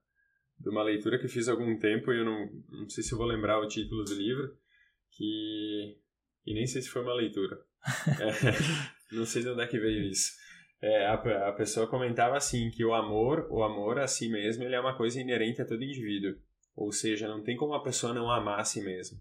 [0.62, 3.18] de uma leitura que fiz há algum tempo e eu não, não sei se eu
[3.18, 4.56] vou lembrar o título do livro,
[5.12, 5.98] que...
[6.46, 7.60] e nem sei se foi uma leitura.
[8.22, 10.32] é, não sei de onde é que veio isso.
[10.82, 11.14] É, a,
[11.50, 14.96] a pessoa comentava assim que o amor, o amor a si mesmo, ele é uma
[14.96, 16.36] coisa inerente a todo indivíduo.
[16.76, 19.20] Ou seja, não tem como a pessoa não amar a si mesma.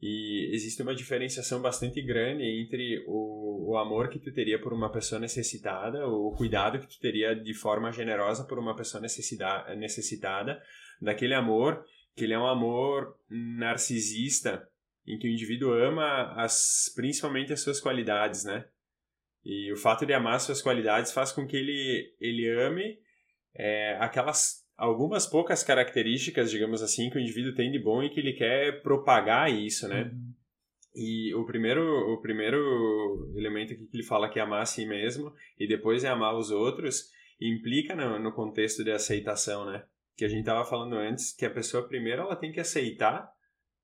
[0.00, 4.92] E existe uma diferenciação bastante grande entre o, o amor que tu teria por uma
[4.92, 10.60] pessoa necessitada, o cuidado que tu teria de forma generosa por uma pessoa necessitada,
[11.00, 11.82] daquele amor
[12.14, 14.68] que ele é um amor narcisista,
[15.06, 18.66] em que o indivíduo ama as, principalmente as suas qualidades, né?
[19.44, 22.98] E o fato de amar as suas qualidades faz com que ele, ele ame
[23.54, 28.20] é, aquelas algumas poucas características, digamos assim, que o indivíduo tem de bom e que
[28.20, 30.10] ele quer propagar isso, né?
[30.12, 30.32] Uhum.
[30.94, 35.32] E o primeiro, o primeiro elemento que ele fala que é amar a si mesmo
[35.58, 37.10] e depois é amar os outros,
[37.40, 39.84] implica no, no contexto de aceitação, né?
[40.16, 43.30] Que a gente estava falando antes, que a pessoa primeiro ela tem que aceitar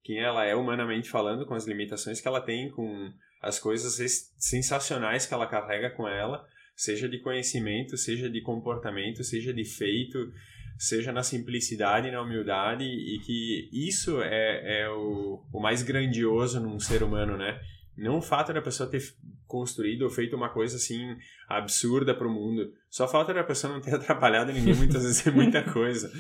[0.02, 5.26] quem ela é humanamente falando, com as limitações que ela tem, com as coisas sensacionais
[5.26, 10.33] que ela carrega com ela, seja de conhecimento, seja de comportamento, seja de feito,
[10.78, 16.61] seja na simplicidade e na humildade, e que isso é, é o, o mais grandioso
[16.61, 17.61] num ser humano, né?
[17.96, 19.02] Não o fato da pessoa ter
[19.46, 21.16] construído ou feito uma coisa assim
[21.48, 22.72] absurda para o mundo.
[22.88, 26.11] Só fato da pessoa não ter atrapalhado ninguém muitas vezes é muita coisa.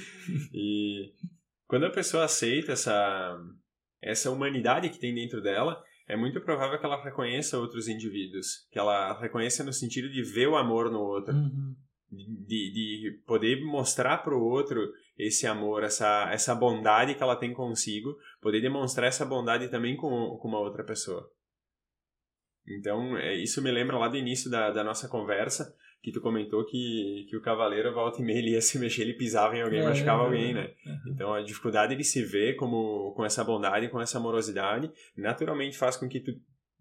[0.52, 1.12] E
[1.66, 3.38] quando a pessoa aceita essa,
[4.02, 8.66] essa humanidade que tem dentro dela, é muito provável que ela reconheça outros indivíduos.
[8.70, 11.34] Que ela reconheça no sentido de ver o amor no outro.
[11.34, 11.74] Uhum
[12.12, 17.52] de, de poder mostrar para o outro esse amor, essa, essa bondade que ela tem
[17.52, 21.30] consigo, poder demonstrar essa bondade também com, com uma outra pessoa.
[22.68, 26.64] Então, é, isso me lembra lá do início da, da nossa conversa, que tu comentou
[26.64, 29.80] que, que o cavaleiro, volta e meia, ele ia se mexer, ele pisava em alguém,
[29.80, 30.74] é, machucava alguém, né?
[30.84, 31.12] Uhum.
[31.12, 35.96] Então, a dificuldade de se ver como, com essa bondade, com essa amorosidade, naturalmente faz
[35.96, 36.32] com que tu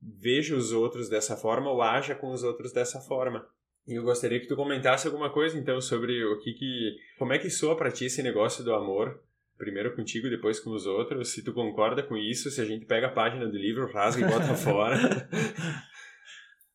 [0.01, 3.47] veja os outros dessa forma ou haja com os outros dessa forma.
[3.87, 6.97] Eu gostaria que tu comentasse alguma coisa, então, sobre o que que...
[7.17, 9.21] Como é que soa para ti esse negócio do amor
[9.61, 11.33] primeiro contigo, depois com os outros.
[11.33, 14.29] Se tu concorda com isso, se a gente pega a página do livro, rasga e
[14.29, 14.97] bota fora.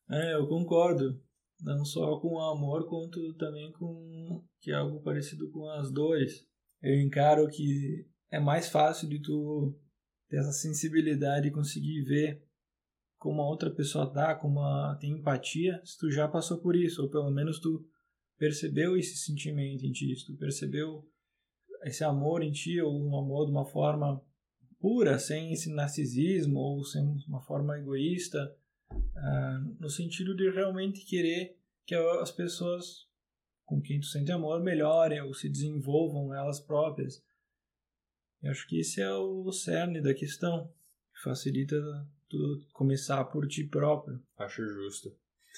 [0.08, 1.20] É, eu concordo.
[1.60, 6.46] Não só com o amor, quanto também com que é algo parecido com as dores.
[6.80, 9.74] Eu encaro que é mais fácil de tu
[10.28, 12.45] ter essa sensibilidade e conseguir ver
[13.18, 17.02] como a outra pessoa tá, como a, tem empatia, se tu já passou por isso,
[17.02, 17.85] ou pelo menos tu
[18.38, 21.09] percebeu esse sentimento em ti, se tu percebeu
[21.85, 24.22] esse amor em ti, ou um amor de uma forma
[24.79, 28.55] pura, sem esse narcisismo, ou sem uma forma egoísta,
[28.92, 33.07] uh, no sentido de realmente querer que as pessoas
[33.64, 37.22] com quem tu sente amor melhorem ou se desenvolvam elas próprias.
[38.42, 40.72] Eu acho que esse é o cerne da questão,
[41.12, 41.76] que facilita
[42.28, 44.20] tu começar por ti próprio.
[44.38, 45.16] Acho justo.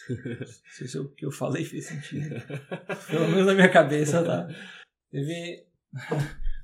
[0.08, 2.36] Não sei se o que eu falei fez sentido.
[3.10, 4.48] Pelo menos na minha cabeça, tá?
[5.10, 5.66] Teve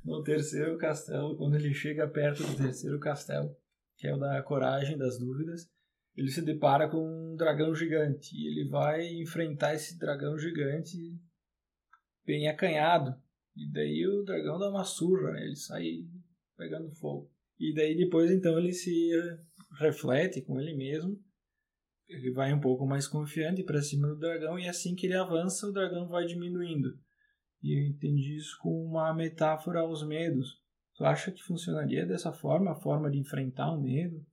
[0.05, 3.57] no terceiro castelo, quando ele chega perto do terceiro castelo,
[3.97, 5.69] que é o da coragem, das dúvidas,
[6.17, 10.97] ele se depara com um dragão gigante e ele vai enfrentar esse dragão gigante
[12.25, 13.15] bem acanhado.
[13.57, 15.45] E daí o dragão dá uma surra, né?
[15.45, 16.05] ele sai
[16.57, 17.31] pegando fogo.
[17.59, 19.11] E daí depois então ele se
[19.79, 21.19] reflete com ele mesmo.
[22.09, 25.67] Ele vai um pouco mais confiante para cima do dragão e assim que ele avança,
[25.67, 26.99] o dragão vai diminuindo.
[27.63, 30.63] E eu entendi isso como uma metáfora aos medos.
[30.97, 34.25] Tu acha que funcionaria dessa forma, a forma de enfrentar o medo?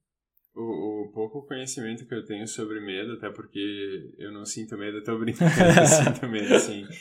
[0.54, 4.98] O, o, pouco conhecimento que eu tenho sobre medo, até porque eu não sinto medo,
[4.98, 6.86] eu tô brincando, eu sinto medo, assim.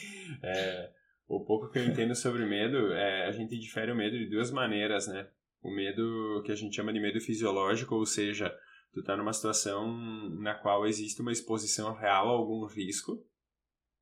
[0.44, 0.90] É,
[1.26, 4.52] o pouco que eu entendo sobre medo, é, a gente difere o medo de duas
[4.52, 5.28] maneiras, né?
[5.62, 8.54] O medo que a gente chama de medo fisiológico, ou seja,
[8.92, 9.88] tu tá numa situação
[10.40, 13.22] na qual existe uma exposição real a algum risco,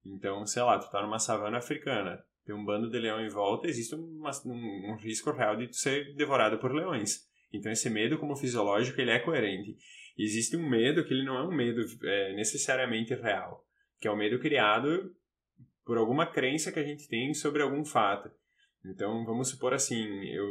[0.05, 3.69] então, sei lá, tu tá numa savana africana, tem um bando de leão em volta,
[3.69, 7.27] existe uma, um, um, risco real de tu ser devorado por leões.
[7.53, 9.77] Então, esse medo, como fisiológico, ele é coerente.
[10.17, 13.65] Existe um medo que ele não é um medo é, necessariamente real,
[14.01, 15.15] que é o um medo criado
[15.85, 18.31] por alguma crença que a gente tem sobre algum fato.
[18.85, 20.47] Então, vamos supor assim, eu...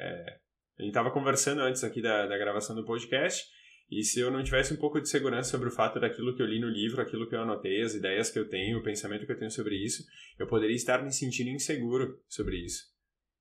[0.00, 0.38] É,
[0.78, 3.44] a gente estava conversando antes aqui da, da gravação do podcast,
[3.90, 6.46] e se eu não tivesse um pouco de segurança sobre o fato daquilo que eu
[6.46, 9.32] li no livro, aquilo que eu anotei, as ideias que eu tenho, o pensamento que
[9.32, 10.04] eu tenho sobre isso,
[10.38, 12.84] eu poderia estar me sentindo inseguro sobre isso.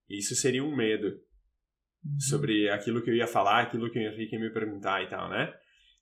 [0.10, 2.20] E isso seria um medo uhum.
[2.20, 5.30] sobre aquilo que eu ia falar, aquilo que o Henrique ia me perguntar e tal,
[5.30, 5.54] né?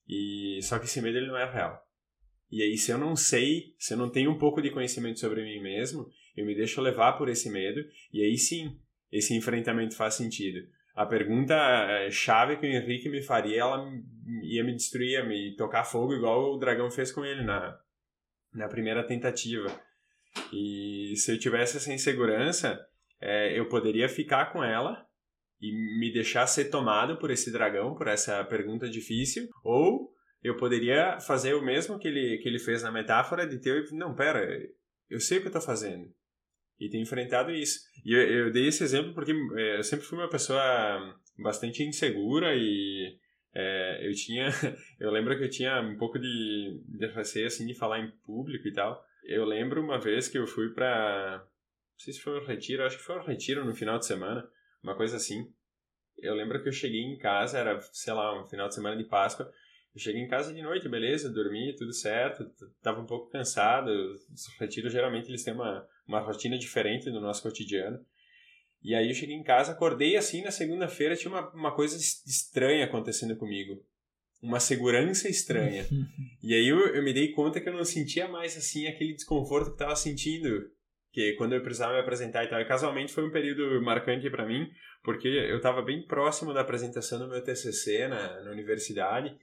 [0.08, 1.78] E só que esse medo ele não é real.
[2.50, 5.44] E aí se eu não sei, se eu não tenho um pouco de conhecimento sobre
[5.44, 7.82] mim mesmo, eu me deixo levar por esse medo
[8.14, 8.80] e aí sim,
[9.12, 10.68] esse enfrentamento faz sentido
[10.98, 13.88] a pergunta eh, chave que o Henrique me faria, ela
[14.42, 17.80] ia me destruir, ia me tocar fogo, igual o dragão fez com ele na,
[18.52, 19.68] na primeira tentativa.
[20.52, 22.84] E se eu tivesse essa insegurança,
[23.22, 25.06] é, eu poderia ficar com ela
[25.62, 30.12] e me deixar ser tomado por esse dragão, por essa pergunta difícil, ou
[30.44, 34.16] eu poderia fazer o mesmo que ele, que ele fez na metáfora de ter, não,
[34.16, 34.44] pera,
[35.08, 36.12] eu sei o que eu estou fazendo
[36.80, 37.80] e tem enfrentado isso.
[38.06, 40.62] E eu, eu dei esse exemplo porque é, eu sempre fui uma pessoa
[41.38, 43.18] bastante insegura e
[43.54, 44.50] é, eu tinha,
[45.00, 48.68] eu lembro que eu tinha um pouco de, de receio assim de falar em público
[48.68, 49.04] e tal.
[49.24, 52.98] Eu lembro uma vez que eu fui para, não sei se foi um retiro, acho
[52.98, 54.48] que foi um retiro no final de semana,
[54.82, 55.52] uma coisa assim.
[56.18, 59.04] Eu lembro que eu cheguei em casa, era, sei lá, um final de semana de
[59.04, 59.52] Páscoa,
[59.94, 62.50] eu cheguei em casa de noite, beleza, dormi, tudo certo,
[62.82, 63.90] tava um pouco cansado.
[63.90, 68.00] Os retiros geralmente eles têm uma, uma rotina diferente do nosso cotidiano.
[68.84, 72.86] E aí eu cheguei em casa, acordei assim na segunda-feira, tinha uma, uma coisa estranha
[72.86, 73.84] acontecendo comigo.
[74.42, 75.86] Uma segurança estranha.
[76.44, 79.68] e aí eu, eu me dei conta que eu não sentia mais assim aquele desconforto
[79.68, 80.72] que estava sentindo
[81.12, 82.62] que quando eu precisava me apresentar e tal.
[82.62, 84.70] E casualmente foi um período marcante para mim,
[85.04, 89.36] porque eu estava bem próximo da apresentação do meu TCC na, na universidade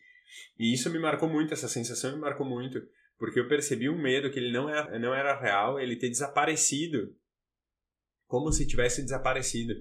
[0.58, 2.82] e isso me marcou muito, essa sensação me marcou muito,
[3.18, 7.14] porque eu percebi um medo que ele não era, não era real, ele ter desaparecido,
[8.26, 9.74] como se tivesse desaparecido.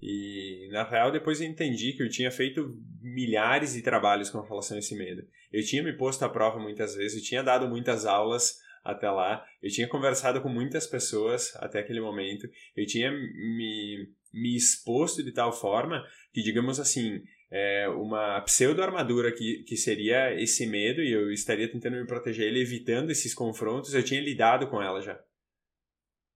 [0.00, 4.76] E na real, depois eu entendi que eu tinha feito milhares de trabalhos com relação
[4.76, 5.22] a esse medo.
[5.52, 9.44] Eu tinha me posto à prova muitas vezes, eu tinha dado muitas aulas até lá,
[9.62, 15.32] eu tinha conversado com muitas pessoas até aquele momento, eu tinha me, me exposto de
[15.32, 16.02] tal forma
[16.32, 21.96] que, digamos assim, é, uma pseudo-armadura que, que seria esse medo e eu estaria tentando
[21.96, 25.20] me proteger ele, evitando esses confrontos, eu tinha lidado com ela já.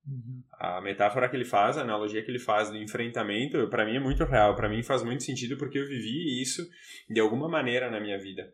[0.06, 0.42] Uhum.
[0.52, 4.00] A metáfora que ele faz, a analogia que ele faz do enfrentamento, para mim é
[4.00, 6.68] muito real, para mim faz muito sentido porque eu vivi isso
[7.08, 8.52] de alguma maneira na minha vida.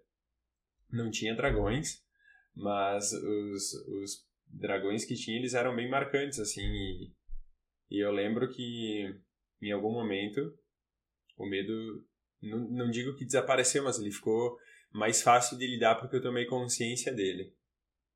[0.92, 2.04] Não tinha dragões,
[2.54, 7.12] mas os, os dragões que tinha, eles eram bem marcantes, assim, e,
[7.90, 9.14] e eu lembro que
[9.62, 10.56] em algum momento
[11.36, 12.04] o medo,
[12.42, 14.56] não, não digo que desapareceu, mas ele ficou
[14.92, 17.52] mais fácil de lidar porque eu tomei consciência dele.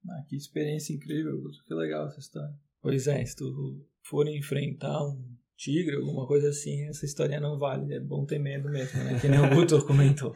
[0.08, 2.54] Ah, que experiência incrível, que legal essa história.
[2.82, 7.94] Pois é, se tu for enfrentar um tigre, alguma coisa assim, essa história não vale.
[7.94, 9.18] É bom ter medo mesmo, né?
[9.20, 10.34] Que nem o Guto comentou.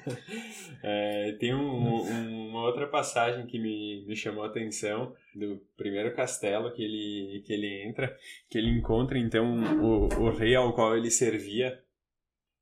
[0.83, 6.15] É, tem um, um, uma outra passagem que me, me chamou a atenção do primeiro
[6.15, 8.17] castelo que ele, que ele entra,
[8.49, 11.79] que ele encontra então o, o rei ao qual ele servia.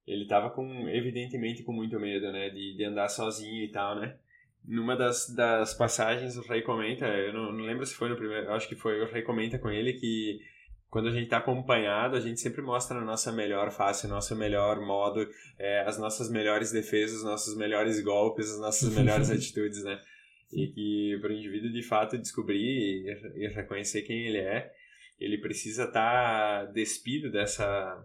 [0.06, 2.50] Ele estava com, evidentemente, com muito medo, né?
[2.50, 4.16] De, de andar sozinho e tal, né?
[4.66, 8.52] numa das, das passagens o rei comenta, eu não, não lembro se foi no primeiro,
[8.52, 10.40] acho que foi, o rei comenta com ele que
[10.90, 14.34] quando a gente está acompanhado, a gente sempre mostra a nossa melhor face, o nosso
[14.36, 15.28] melhor modo,
[15.58, 20.00] é, as nossas melhores defesas, os nossos melhores golpes, as nossas melhores atitudes, né?
[20.52, 24.72] E que para o indivíduo de fato descobrir e, e, reconhecer quem ele é,
[25.20, 28.02] ele precisa estar tá despido dessa,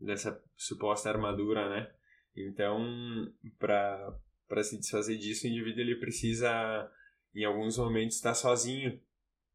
[0.00, 1.90] dessa suposta armadura, né?
[2.36, 6.90] Então, para se desfazer disso, o indivíduo ele precisa,
[7.34, 9.00] em alguns momentos, estar sozinho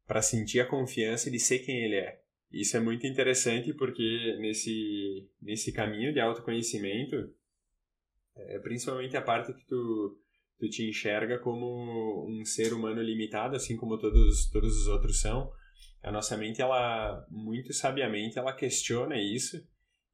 [0.06, 2.20] para sentir a confiança de ser quem ele é.
[2.52, 7.32] Isso é muito interessante porque nesse, nesse caminho de autoconhecimento,
[8.36, 10.18] é principalmente a parte que tu,
[10.58, 15.50] tu te enxerga como um ser humano limitado, assim como todos, todos os outros são,
[16.02, 19.66] a nossa mente, ela, muito sabiamente, ela questiona isso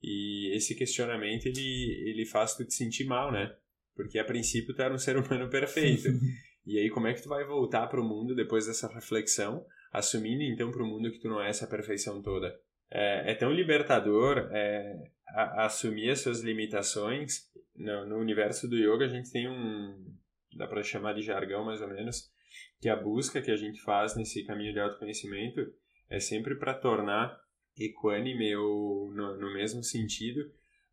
[0.02, 3.54] e esse questionamento, ele, ele faz tu te sentir mal, né?
[3.94, 6.08] Porque a princípio tu era um ser humano perfeito.
[6.66, 10.42] e aí como é que tu vai voltar para o mundo depois dessa reflexão, assumindo
[10.42, 12.58] então para o mundo que tu não é essa perfeição toda?
[12.90, 17.50] É, é tão libertador é, a, a assumir as suas limitações.
[17.76, 20.14] No, no universo do yoga a gente tem um,
[20.56, 22.30] dá para chamar de jargão mais ou menos,
[22.80, 25.60] que a busca que a gente faz nesse caminho de autoconhecimento
[26.08, 27.38] é sempre para tornar
[27.80, 30.40] equânime ou no, no mesmo sentido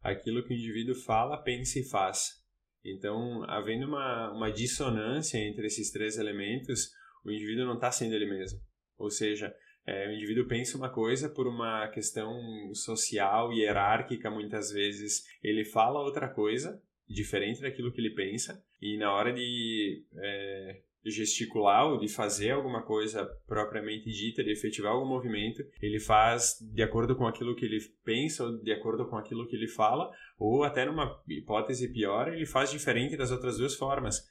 [0.02, 2.42] aquilo que o indivíduo fala, pensa e faz.
[2.84, 6.92] Então, havendo uma, uma dissonância entre esses três elementos,
[7.26, 8.60] o indivíduo não está sendo ele mesmo.
[8.98, 9.54] Ou seja,
[9.86, 12.34] é, o indivíduo pensa uma coisa por uma questão
[12.74, 18.98] social e hierárquica, muitas vezes ele fala outra coisa, diferente daquilo que ele pensa, e
[18.98, 25.08] na hora de é, gesticular ou de fazer alguma coisa propriamente dita, de efetivar algum
[25.08, 29.48] movimento, ele faz de acordo com aquilo que ele pensa ou de acordo com aquilo
[29.48, 34.22] que ele fala, ou até numa hipótese pior, ele faz diferente das outras duas formas.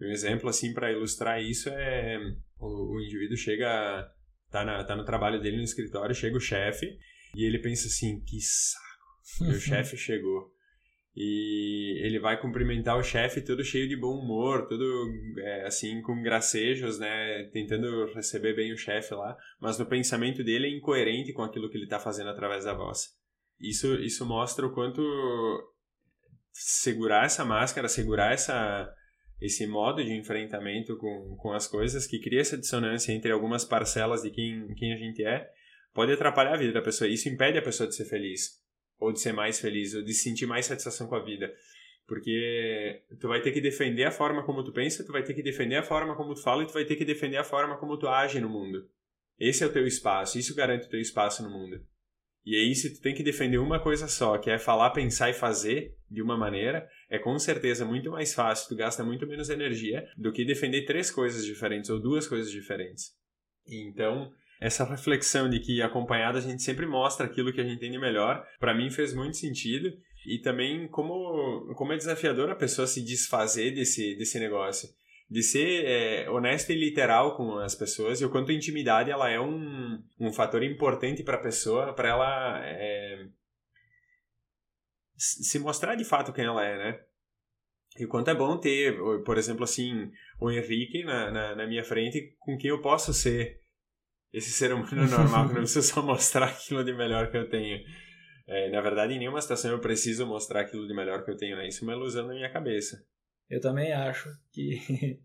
[0.00, 2.18] Um exemplo assim para ilustrar isso é
[2.58, 4.10] o, o indivíduo chega
[4.50, 6.98] tá, na, tá no trabalho dele no escritório, chega o chefe
[7.34, 10.55] e ele pensa assim, que saco, meu chefe chegou
[11.16, 14.84] e ele vai cumprimentar o chefe todo cheio de bom humor, todo
[15.38, 20.66] é, assim com gracejos, né, tentando receber bem o chefe lá, mas no pensamento dele
[20.66, 23.16] é incoerente com aquilo que ele está fazendo através da voz.
[23.58, 25.02] Isso isso mostra o quanto
[26.52, 28.92] segurar essa máscara, segurar essa
[29.40, 34.22] esse modo de enfrentamento com, com as coisas que cria essa dissonância entre algumas parcelas
[34.22, 35.46] de quem, quem a gente é,
[35.94, 37.08] pode atrapalhar a vida da pessoa.
[37.08, 38.65] Isso impede a pessoa de ser feliz
[38.98, 41.52] ou de ser mais feliz, ou de sentir mais satisfação com a vida.
[42.06, 45.42] Porque tu vai ter que defender a forma como tu pensa, tu vai ter que
[45.42, 47.98] defender a forma como tu fala e tu vai ter que defender a forma como
[47.98, 48.88] tu age no mundo.
[49.38, 51.84] Esse é o teu espaço, isso garante o teu espaço no mundo.
[52.44, 55.34] E aí, se tu tem que defender uma coisa só, que é falar, pensar e
[55.34, 60.08] fazer de uma maneira, é com certeza muito mais fácil, tu gasta muito menos energia
[60.16, 63.16] do que defender três coisas diferentes ou duas coisas diferentes.
[63.66, 64.30] Então,
[64.60, 67.98] essa reflexão de que acompanhada a gente sempre mostra aquilo que a gente tem de
[67.98, 69.92] melhor, para mim fez muito sentido.
[70.26, 74.88] E também como, como é desafiador a pessoa se desfazer desse, desse negócio.
[75.30, 79.30] De ser é, honesta e literal com as pessoas e o quanto a intimidade ela
[79.30, 83.26] é um, um fator importante para a pessoa, para ela é,
[85.16, 87.00] se mostrar de fato quem ela é, né?
[87.98, 91.82] E o quanto é bom ter, por exemplo, assim, o Henrique na, na, na minha
[91.82, 93.62] frente com quem eu posso ser
[94.32, 97.78] esse ser humano normal que não precisa só mostrar aquilo de melhor que eu tenho.
[98.46, 101.56] É, na verdade, em nenhuma situação eu preciso mostrar aquilo de melhor que eu tenho,
[101.56, 101.66] né?
[101.66, 103.04] Isso é uma ilusão na minha cabeça.
[103.48, 105.20] Eu também acho que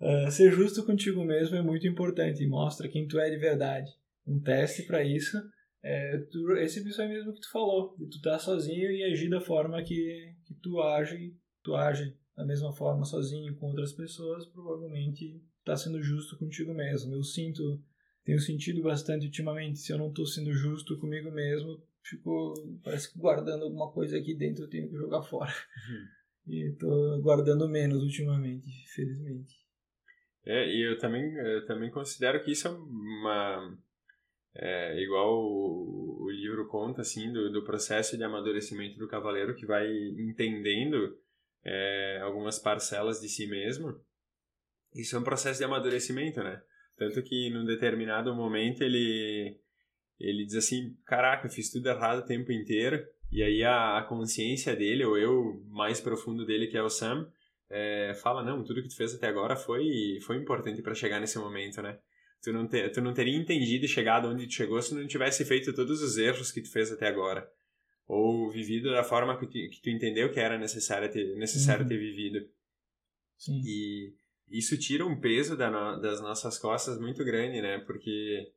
[0.00, 2.46] uh, ser justo contigo mesmo é muito importante.
[2.46, 3.90] Mostra quem tu é de verdade.
[4.26, 5.38] Um teste para isso
[5.82, 9.30] é tu, esse episódio mesmo que tu falou, de tu estar tá sozinho e agir
[9.30, 14.46] da forma que, que tu age, tu age da mesma forma sozinho com outras pessoas,
[14.46, 17.14] provavelmente está sendo justo contigo mesmo.
[17.14, 17.80] Eu sinto,
[18.26, 23.18] tenho sentido bastante ultimamente, se eu não estou sendo justo comigo mesmo, fico, parece que
[23.20, 25.50] guardando alguma coisa aqui dentro eu tenho que jogar fora.
[25.50, 26.16] Uhum.
[26.48, 29.52] E estou guardando menos ultimamente, felizmente.
[30.44, 33.76] É, e eu também, eu também considero que isso é uma.
[34.54, 39.66] É, igual o, o, livro conta, assim, do, do processo de amadurecimento do cavaleiro que
[39.66, 41.18] vai entendendo
[41.64, 44.00] é, algumas parcelas de si mesmo.
[44.94, 46.62] Isso é um processo de amadurecimento, né?
[46.96, 49.58] Tanto que num determinado momento ele,
[50.18, 53.04] ele diz assim: Caraca, eu fiz tudo errado o tempo inteiro.
[53.30, 57.30] E aí a, a consciência dele, ou eu mais profundo dele, que é o Sam,
[57.68, 61.38] é, fala: Não, tudo que tu fez até agora foi, foi importante para chegar nesse
[61.38, 61.98] momento, né?
[62.42, 65.44] Tu não, te, tu não teria entendido e chegado onde tu chegou se não tivesse
[65.44, 67.50] feito todos os erros que tu fez até agora
[68.06, 71.88] ou vivido da forma que tu, que tu entendeu que era necessário ter, necessário uhum.
[71.88, 72.48] ter vivido.
[73.36, 73.60] Sim.
[73.64, 74.14] E
[74.48, 77.78] isso tira um peso da no, das nossas costas muito grande, né?
[77.86, 78.52] Porque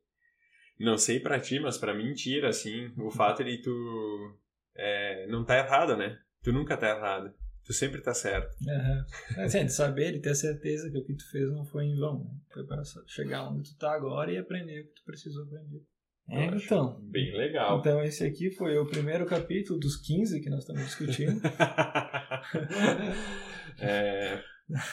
[0.80, 4.38] não sei para ti, mas para mim tira assim o fato de tu
[4.76, 6.20] é, não tá errado, né?
[6.42, 7.34] Tu nunca tá errado.
[7.66, 8.56] Tu sempre tá certo.
[8.62, 9.44] Uhum.
[9.44, 12.24] Assim, de saber e ter certeza que o que tu fez não foi em vão.
[12.24, 12.32] Né?
[12.52, 15.84] Foi para chegar onde tu tá agora e aprender o que tu precisou aprender.
[16.32, 17.00] É, então.
[17.02, 17.80] Bem legal.
[17.80, 21.42] Então, esse aqui foi o primeiro capítulo dos 15 que nós estamos discutindo.
[23.80, 24.40] é,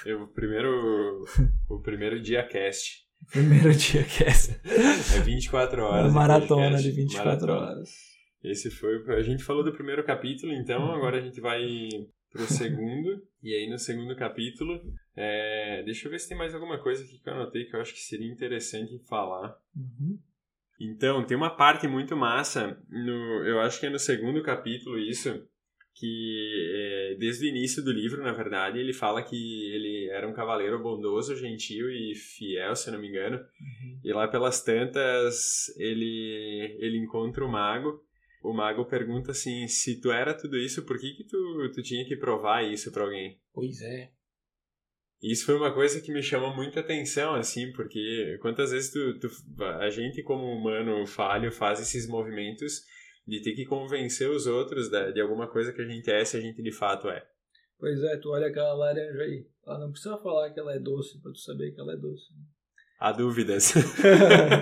[0.04, 1.24] eu, o primeiro,
[1.68, 3.04] o primeiro dia cast.
[3.32, 4.60] Primeiro dia cast.
[5.16, 6.12] É 24 horas.
[6.12, 7.72] Uma maratona de 24 maratona.
[7.72, 7.90] horas.
[8.44, 9.02] Esse foi.
[9.16, 10.92] A gente falou do primeiro capítulo, então uhum.
[10.92, 11.66] agora a gente vai
[12.30, 13.22] pro segundo.
[13.42, 14.80] e aí no segundo capítulo.
[15.16, 17.80] É, deixa eu ver se tem mais alguma coisa aqui que eu anotei que eu
[17.80, 19.56] acho que seria interessante falar.
[19.74, 20.18] Uhum.
[20.78, 25.42] Então, tem uma parte muito massa, no, eu acho que é no segundo capítulo isso,
[25.98, 30.34] que é, desde o início do livro, na verdade, ele fala que ele era um
[30.34, 33.36] cavaleiro bondoso, gentil e fiel, se não me engano.
[33.38, 34.00] Uhum.
[34.04, 38.04] E lá pelas tantas, ele, ele encontra o mago.
[38.42, 42.04] O mago pergunta assim, se tu era tudo isso, por que que tu, tu tinha
[42.04, 43.40] que provar isso para alguém?
[43.52, 44.10] Pois é.
[45.22, 49.64] Isso foi uma coisa que me chamou muita atenção, assim, porque quantas vezes tu, tu,
[49.64, 52.82] a gente, como humano falho, faz esses movimentos
[53.26, 56.36] de ter que convencer os outros de, de alguma coisa que a gente é se
[56.36, 57.26] a gente de fato é.
[57.78, 59.46] Pois é, tu olha aquela laranja aí.
[59.66, 62.32] Ela não precisa falar que ela é doce para tu saber que ela é doce.
[62.98, 63.74] Há dúvidas.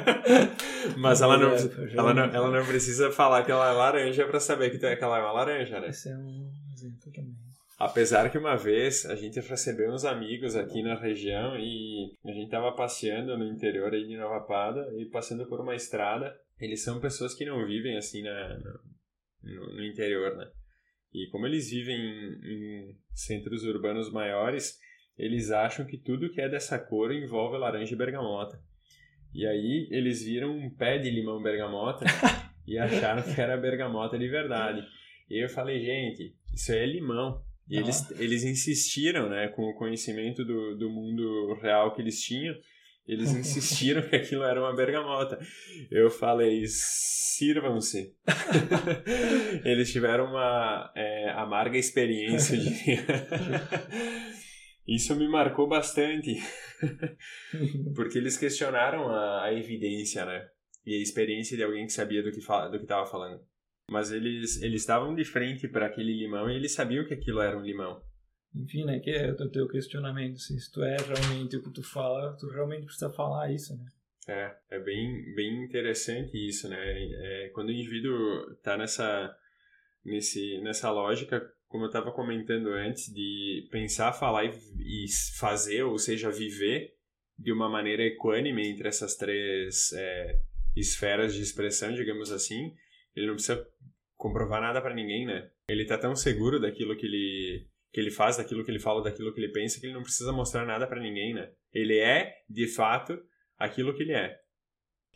[0.99, 1.59] Mas ela não, é,
[1.97, 5.19] ela, não, ela não precisa falar que ela é laranja para saber que, que ela
[5.19, 5.89] é uma laranja, né?
[5.89, 7.45] Esse é um exemplo também.
[7.79, 12.51] Apesar que uma vez a gente recebeu uns amigos aqui na região e a gente
[12.51, 16.35] tava passeando no interior aí de Nova Pada e passando por uma estrada.
[16.59, 18.59] Eles são pessoas que não vivem assim na,
[19.43, 20.51] no, no interior, né?
[21.13, 24.79] E como eles vivem em, em centros urbanos maiores,
[25.17, 28.61] eles acham que tudo que é dessa cor envolve laranja e bergamota.
[29.33, 32.05] E aí eles viram um pé de limão bergamota
[32.67, 34.85] e acharam que era bergamota de verdade.
[35.29, 37.43] E eu falei, gente, isso aí é limão.
[37.69, 42.55] E eles, eles insistiram, né, com o conhecimento do, do mundo real que eles tinham,
[43.07, 45.39] eles insistiram que aquilo era uma bergamota.
[45.91, 48.15] Eu falei, sirvam-se.
[49.65, 52.57] eles tiveram uma é, amarga experiência.
[52.57, 52.71] De...
[54.87, 56.37] Isso me marcou bastante.
[57.95, 60.47] Porque eles questionaram a, a, evidência, né?
[60.87, 63.41] E a experiência de alguém que sabia do que estava falando.
[63.91, 67.57] Mas eles eles estavam de frente para aquele limão e eles sabiam que aquilo era
[67.57, 68.03] um limão.
[68.55, 72.37] Enfim, né, que é o teu questionamento, se tu é realmente o que tu fala,
[72.37, 73.87] tu realmente precisa falar isso, né?
[74.29, 76.79] É, é bem, bem interessante isso, né?
[76.79, 79.37] É, quando o indivíduo está nessa,
[80.05, 85.99] nesse, nessa lógica, como eu estava comentando antes, de pensar, falar e, e, fazer, ou
[85.99, 86.95] seja, viver
[87.37, 90.41] de uma maneira equânime entre essas três é,
[90.77, 92.73] esferas de expressão, digamos assim,
[93.15, 93.67] ele não precisa
[94.17, 95.51] comprovar nada para ninguém, né?
[95.69, 99.33] Ele tá tão seguro daquilo que ele que ele faz, daquilo que ele fala, daquilo
[99.33, 101.49] que ele pensa, que ele não precisa mostrar nada para ninguém, né?
[101.73, 103.17] Ele é, de fato,
[103.57, 104.37] aquilo que ele é.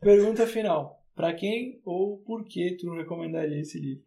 [0.01, 4.05] Pergunta final: para quem ou por que tu recomendaria esse livro?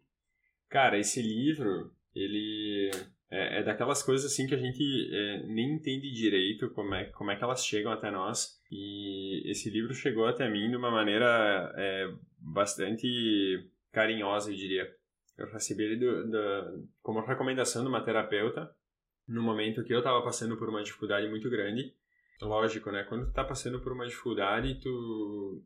[0.70, 2.90] Cara, esse livro, ele
[3.30, 7.30] é, é daquelas coisas assim que a gente é, nem entende direito como é, como
[7.30, 8.58] é que elas chegam até nós.
[8.70, 14.90] E esse livro chegou até mim de uma maneira é, bastante carinhosa, eu diria.
[15.42, 18.72] Eu recebi ele do, do, como recomendação de uma terapeuta
[19.26, 21.94] no momento que eu estava passando por uma dificuldade muito grande.
[22.40, 23.04] Lógico, né?
[23.04, 25.62] Quando tu tá passando por uma dificuldade, tu,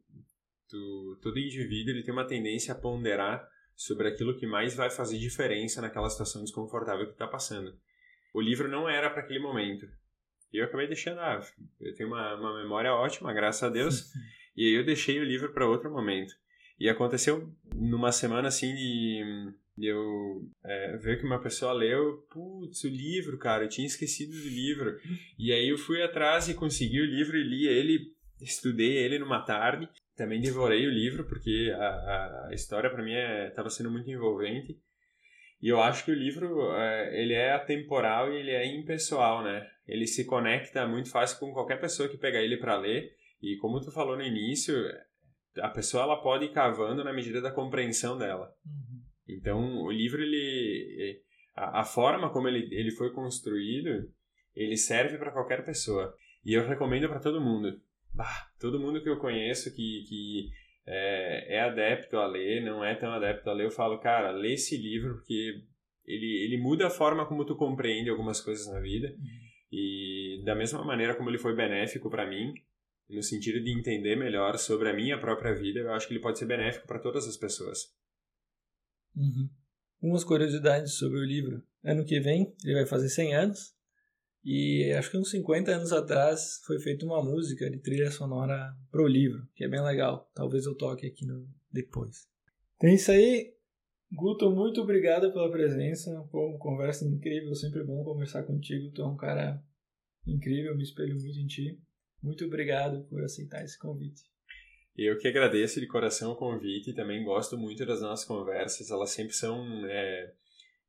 [0.69, 5.19] tu todo indivíduo ele tem uma tendência a ponderar sobre aquilo que mais vai fazer
[5.19, 7.79] diferença naquela situação desconfortável que está passando.
[8.33, 9.87] O livro não era para aquele momento.
[10.53, 11.41] E eu acabei deixando, ah,
[11.81, 14.11] eu tenho uma, uma memória ótima, graças a Deus,
[14.57, 16.35] e aí eu deixei o livro para outro momento.
[16.79, 22.85] E aconteceu numa semana assim de, de eu é, ver que uma pessoa leu, putz,
[22.85, 24.99] o livro, cara, eu tinha esquecido do livro.
[25.39, 27.99] E aí eu fui atrás e consegui o livro e li ele,
[28.41, 29.89] estudei ele numa tarde.
[30.17, 33.13] Também devorei o livro porque a, a história para mim
[33.49, 34.79] estava é, sendo muito envolvente.
[35.61, 39.67] E eu acho que o livro é, ele é atemporal e ele é impessoal, né?
[39.87, 43.11] Ele se conecta muito fácil com qualquer pessoa que pegar ele para ler.
[43.43, 44.75] E como tu falou no início,
[45.61, 48.55] a pessoa ela pode ir cavando na medida da compreensão dela.
[48.65, 48.96] Uhum.
[49.29, 51.21] Então, o livro, ele,
[51.55, 54.09] a, a, forma como ele, ele foi construído,
[54.55, 56.15] ele serve para qualquer pessoa.
[56.45, 57.81] E eu recomendo para todo mundo.
[58.15, 60.49] Bah, todo mundo que eu conheço que, que
[60.87, 64.55] é, é, adepto a ler, não é tão adepto a ler, eu falo, cara, lê
[64.55, 65.63] esse livro porque
[66.07, 69.15] ele, ele muda a forma como tu compreende algumas coisas na vida.
[69.71, 72.55] E da mesma maneira como ele foi benéfico para mim,
[73.11, 76.39] no sentido de entender melhor sobre a minha própria vida, eu acho que ele pode
[76.39, 77.96] ser benéfico para todas as pessoas.
[79.17, 79.49] Uhum.
[80.03, 81.63] Umas curiosidades sobre o livro.
[81.83, 83.75] Ano que vem ele vai fazer 100 anos
[84.45, 89.09] e acho que uns 50 anos atrás foi feita uma música de trilha sonora pro
[89.09, 90.31] livro, que é bem legal.
[90.35, 92.29] Talvez eu toque aqui no depois.
[92.77, 93.53] Então é isso aí.
[94.13, 96.13] Guto, muito obrigado pela presença.
[96.31, 98.93] Pô, uma conversa incrível, sempre bom conversar contigo.
[98.93, 99.61] Tu é um cara
[100.25, 101.81] incrível, me espelho muito em ti.
[102.23, 104.23] Muito obrigado por aceitar esse convite.
[104.97, 108.91] Eu que agradeço de coração o convite e também gosto muito das nossas conversas.
[108.91, 110.33] Elas sempre são é,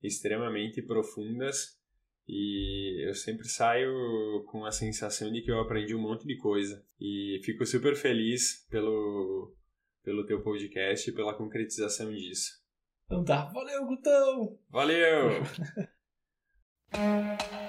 [0.01, 1.77] extremamente profundas
[2.27, 6.85] e eu sempre saio com a sensação de que eu aprendi um monte de coisa.
[6.99, 9.53] E fico super feliz pelo,
[10.03, 12.65] pelo teu podcast e pela concretização disso.
[13.05, 14.59] Então tá, valeu, Gutão!
[14.69, 15.29] Valeu!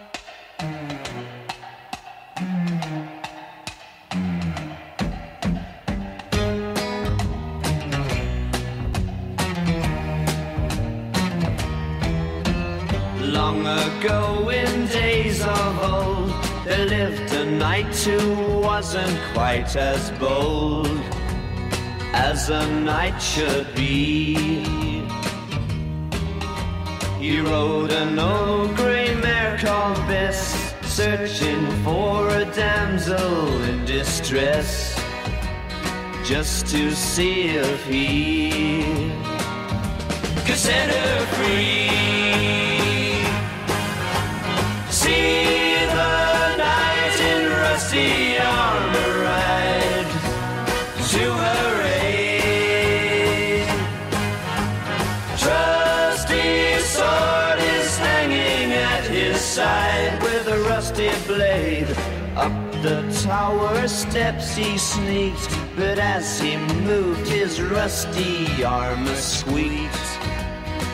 [13.69, 16.49] ago in days of old.
[16.65, 21.01] There lived a knight who wasn't quite as bold
[22.13, 24.35] As a knight should be.
[27.19, 34.95] He rode an old grey mare called Bess Searching for a damsel in distress
[36.25, 39.11] Just to see if he
[40.47, 41.88] could set her free
[45.99, 49.15] the knight in rusty armor
[51.11, 51.25] to
[51.63, 52.49] array
[55.37, 61.91] Trusty sword is hanging at his side with a rusty blade
[62.37, 70.09] Up the tower steps he sneaked, but as he moved, his rusty armor squeaked.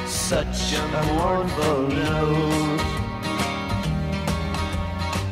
[0.07, 2.94] Such a mournful note.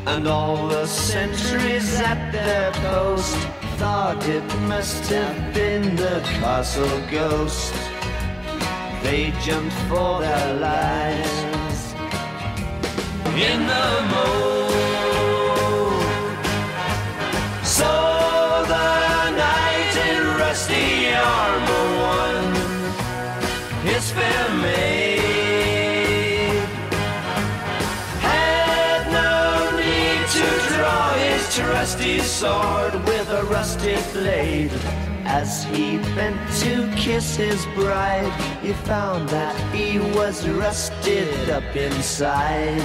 [0.05, 3.37] And all the sentries at their post
[3.79, 7.73] thought it must have been the castle ghost.
[9.05, 11.95] They jumped for their lives
[13.49, 14.73] in the moat.
[17.63, 17.93] So
[18.75, 22.45] the knight in rusty armor won
[23.87, 24.13] his
[24.63, 25.02] maid.
[31.63, 34.73] Trusty sword with a rusty blade.
[35.25, 42.83] As he bent to kiss his bride, he found that he was rusted up inside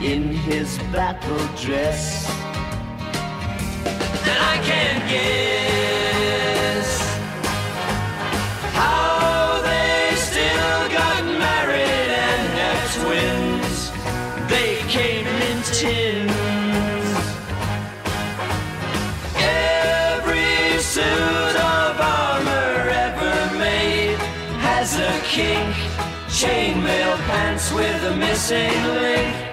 [0.00, 2.28] in his battle dress.
[4.30, 5.97] And I can't guess
[25.38, 25.74] kink.
[26.38, 29.47] Chainmail pants with a missing link.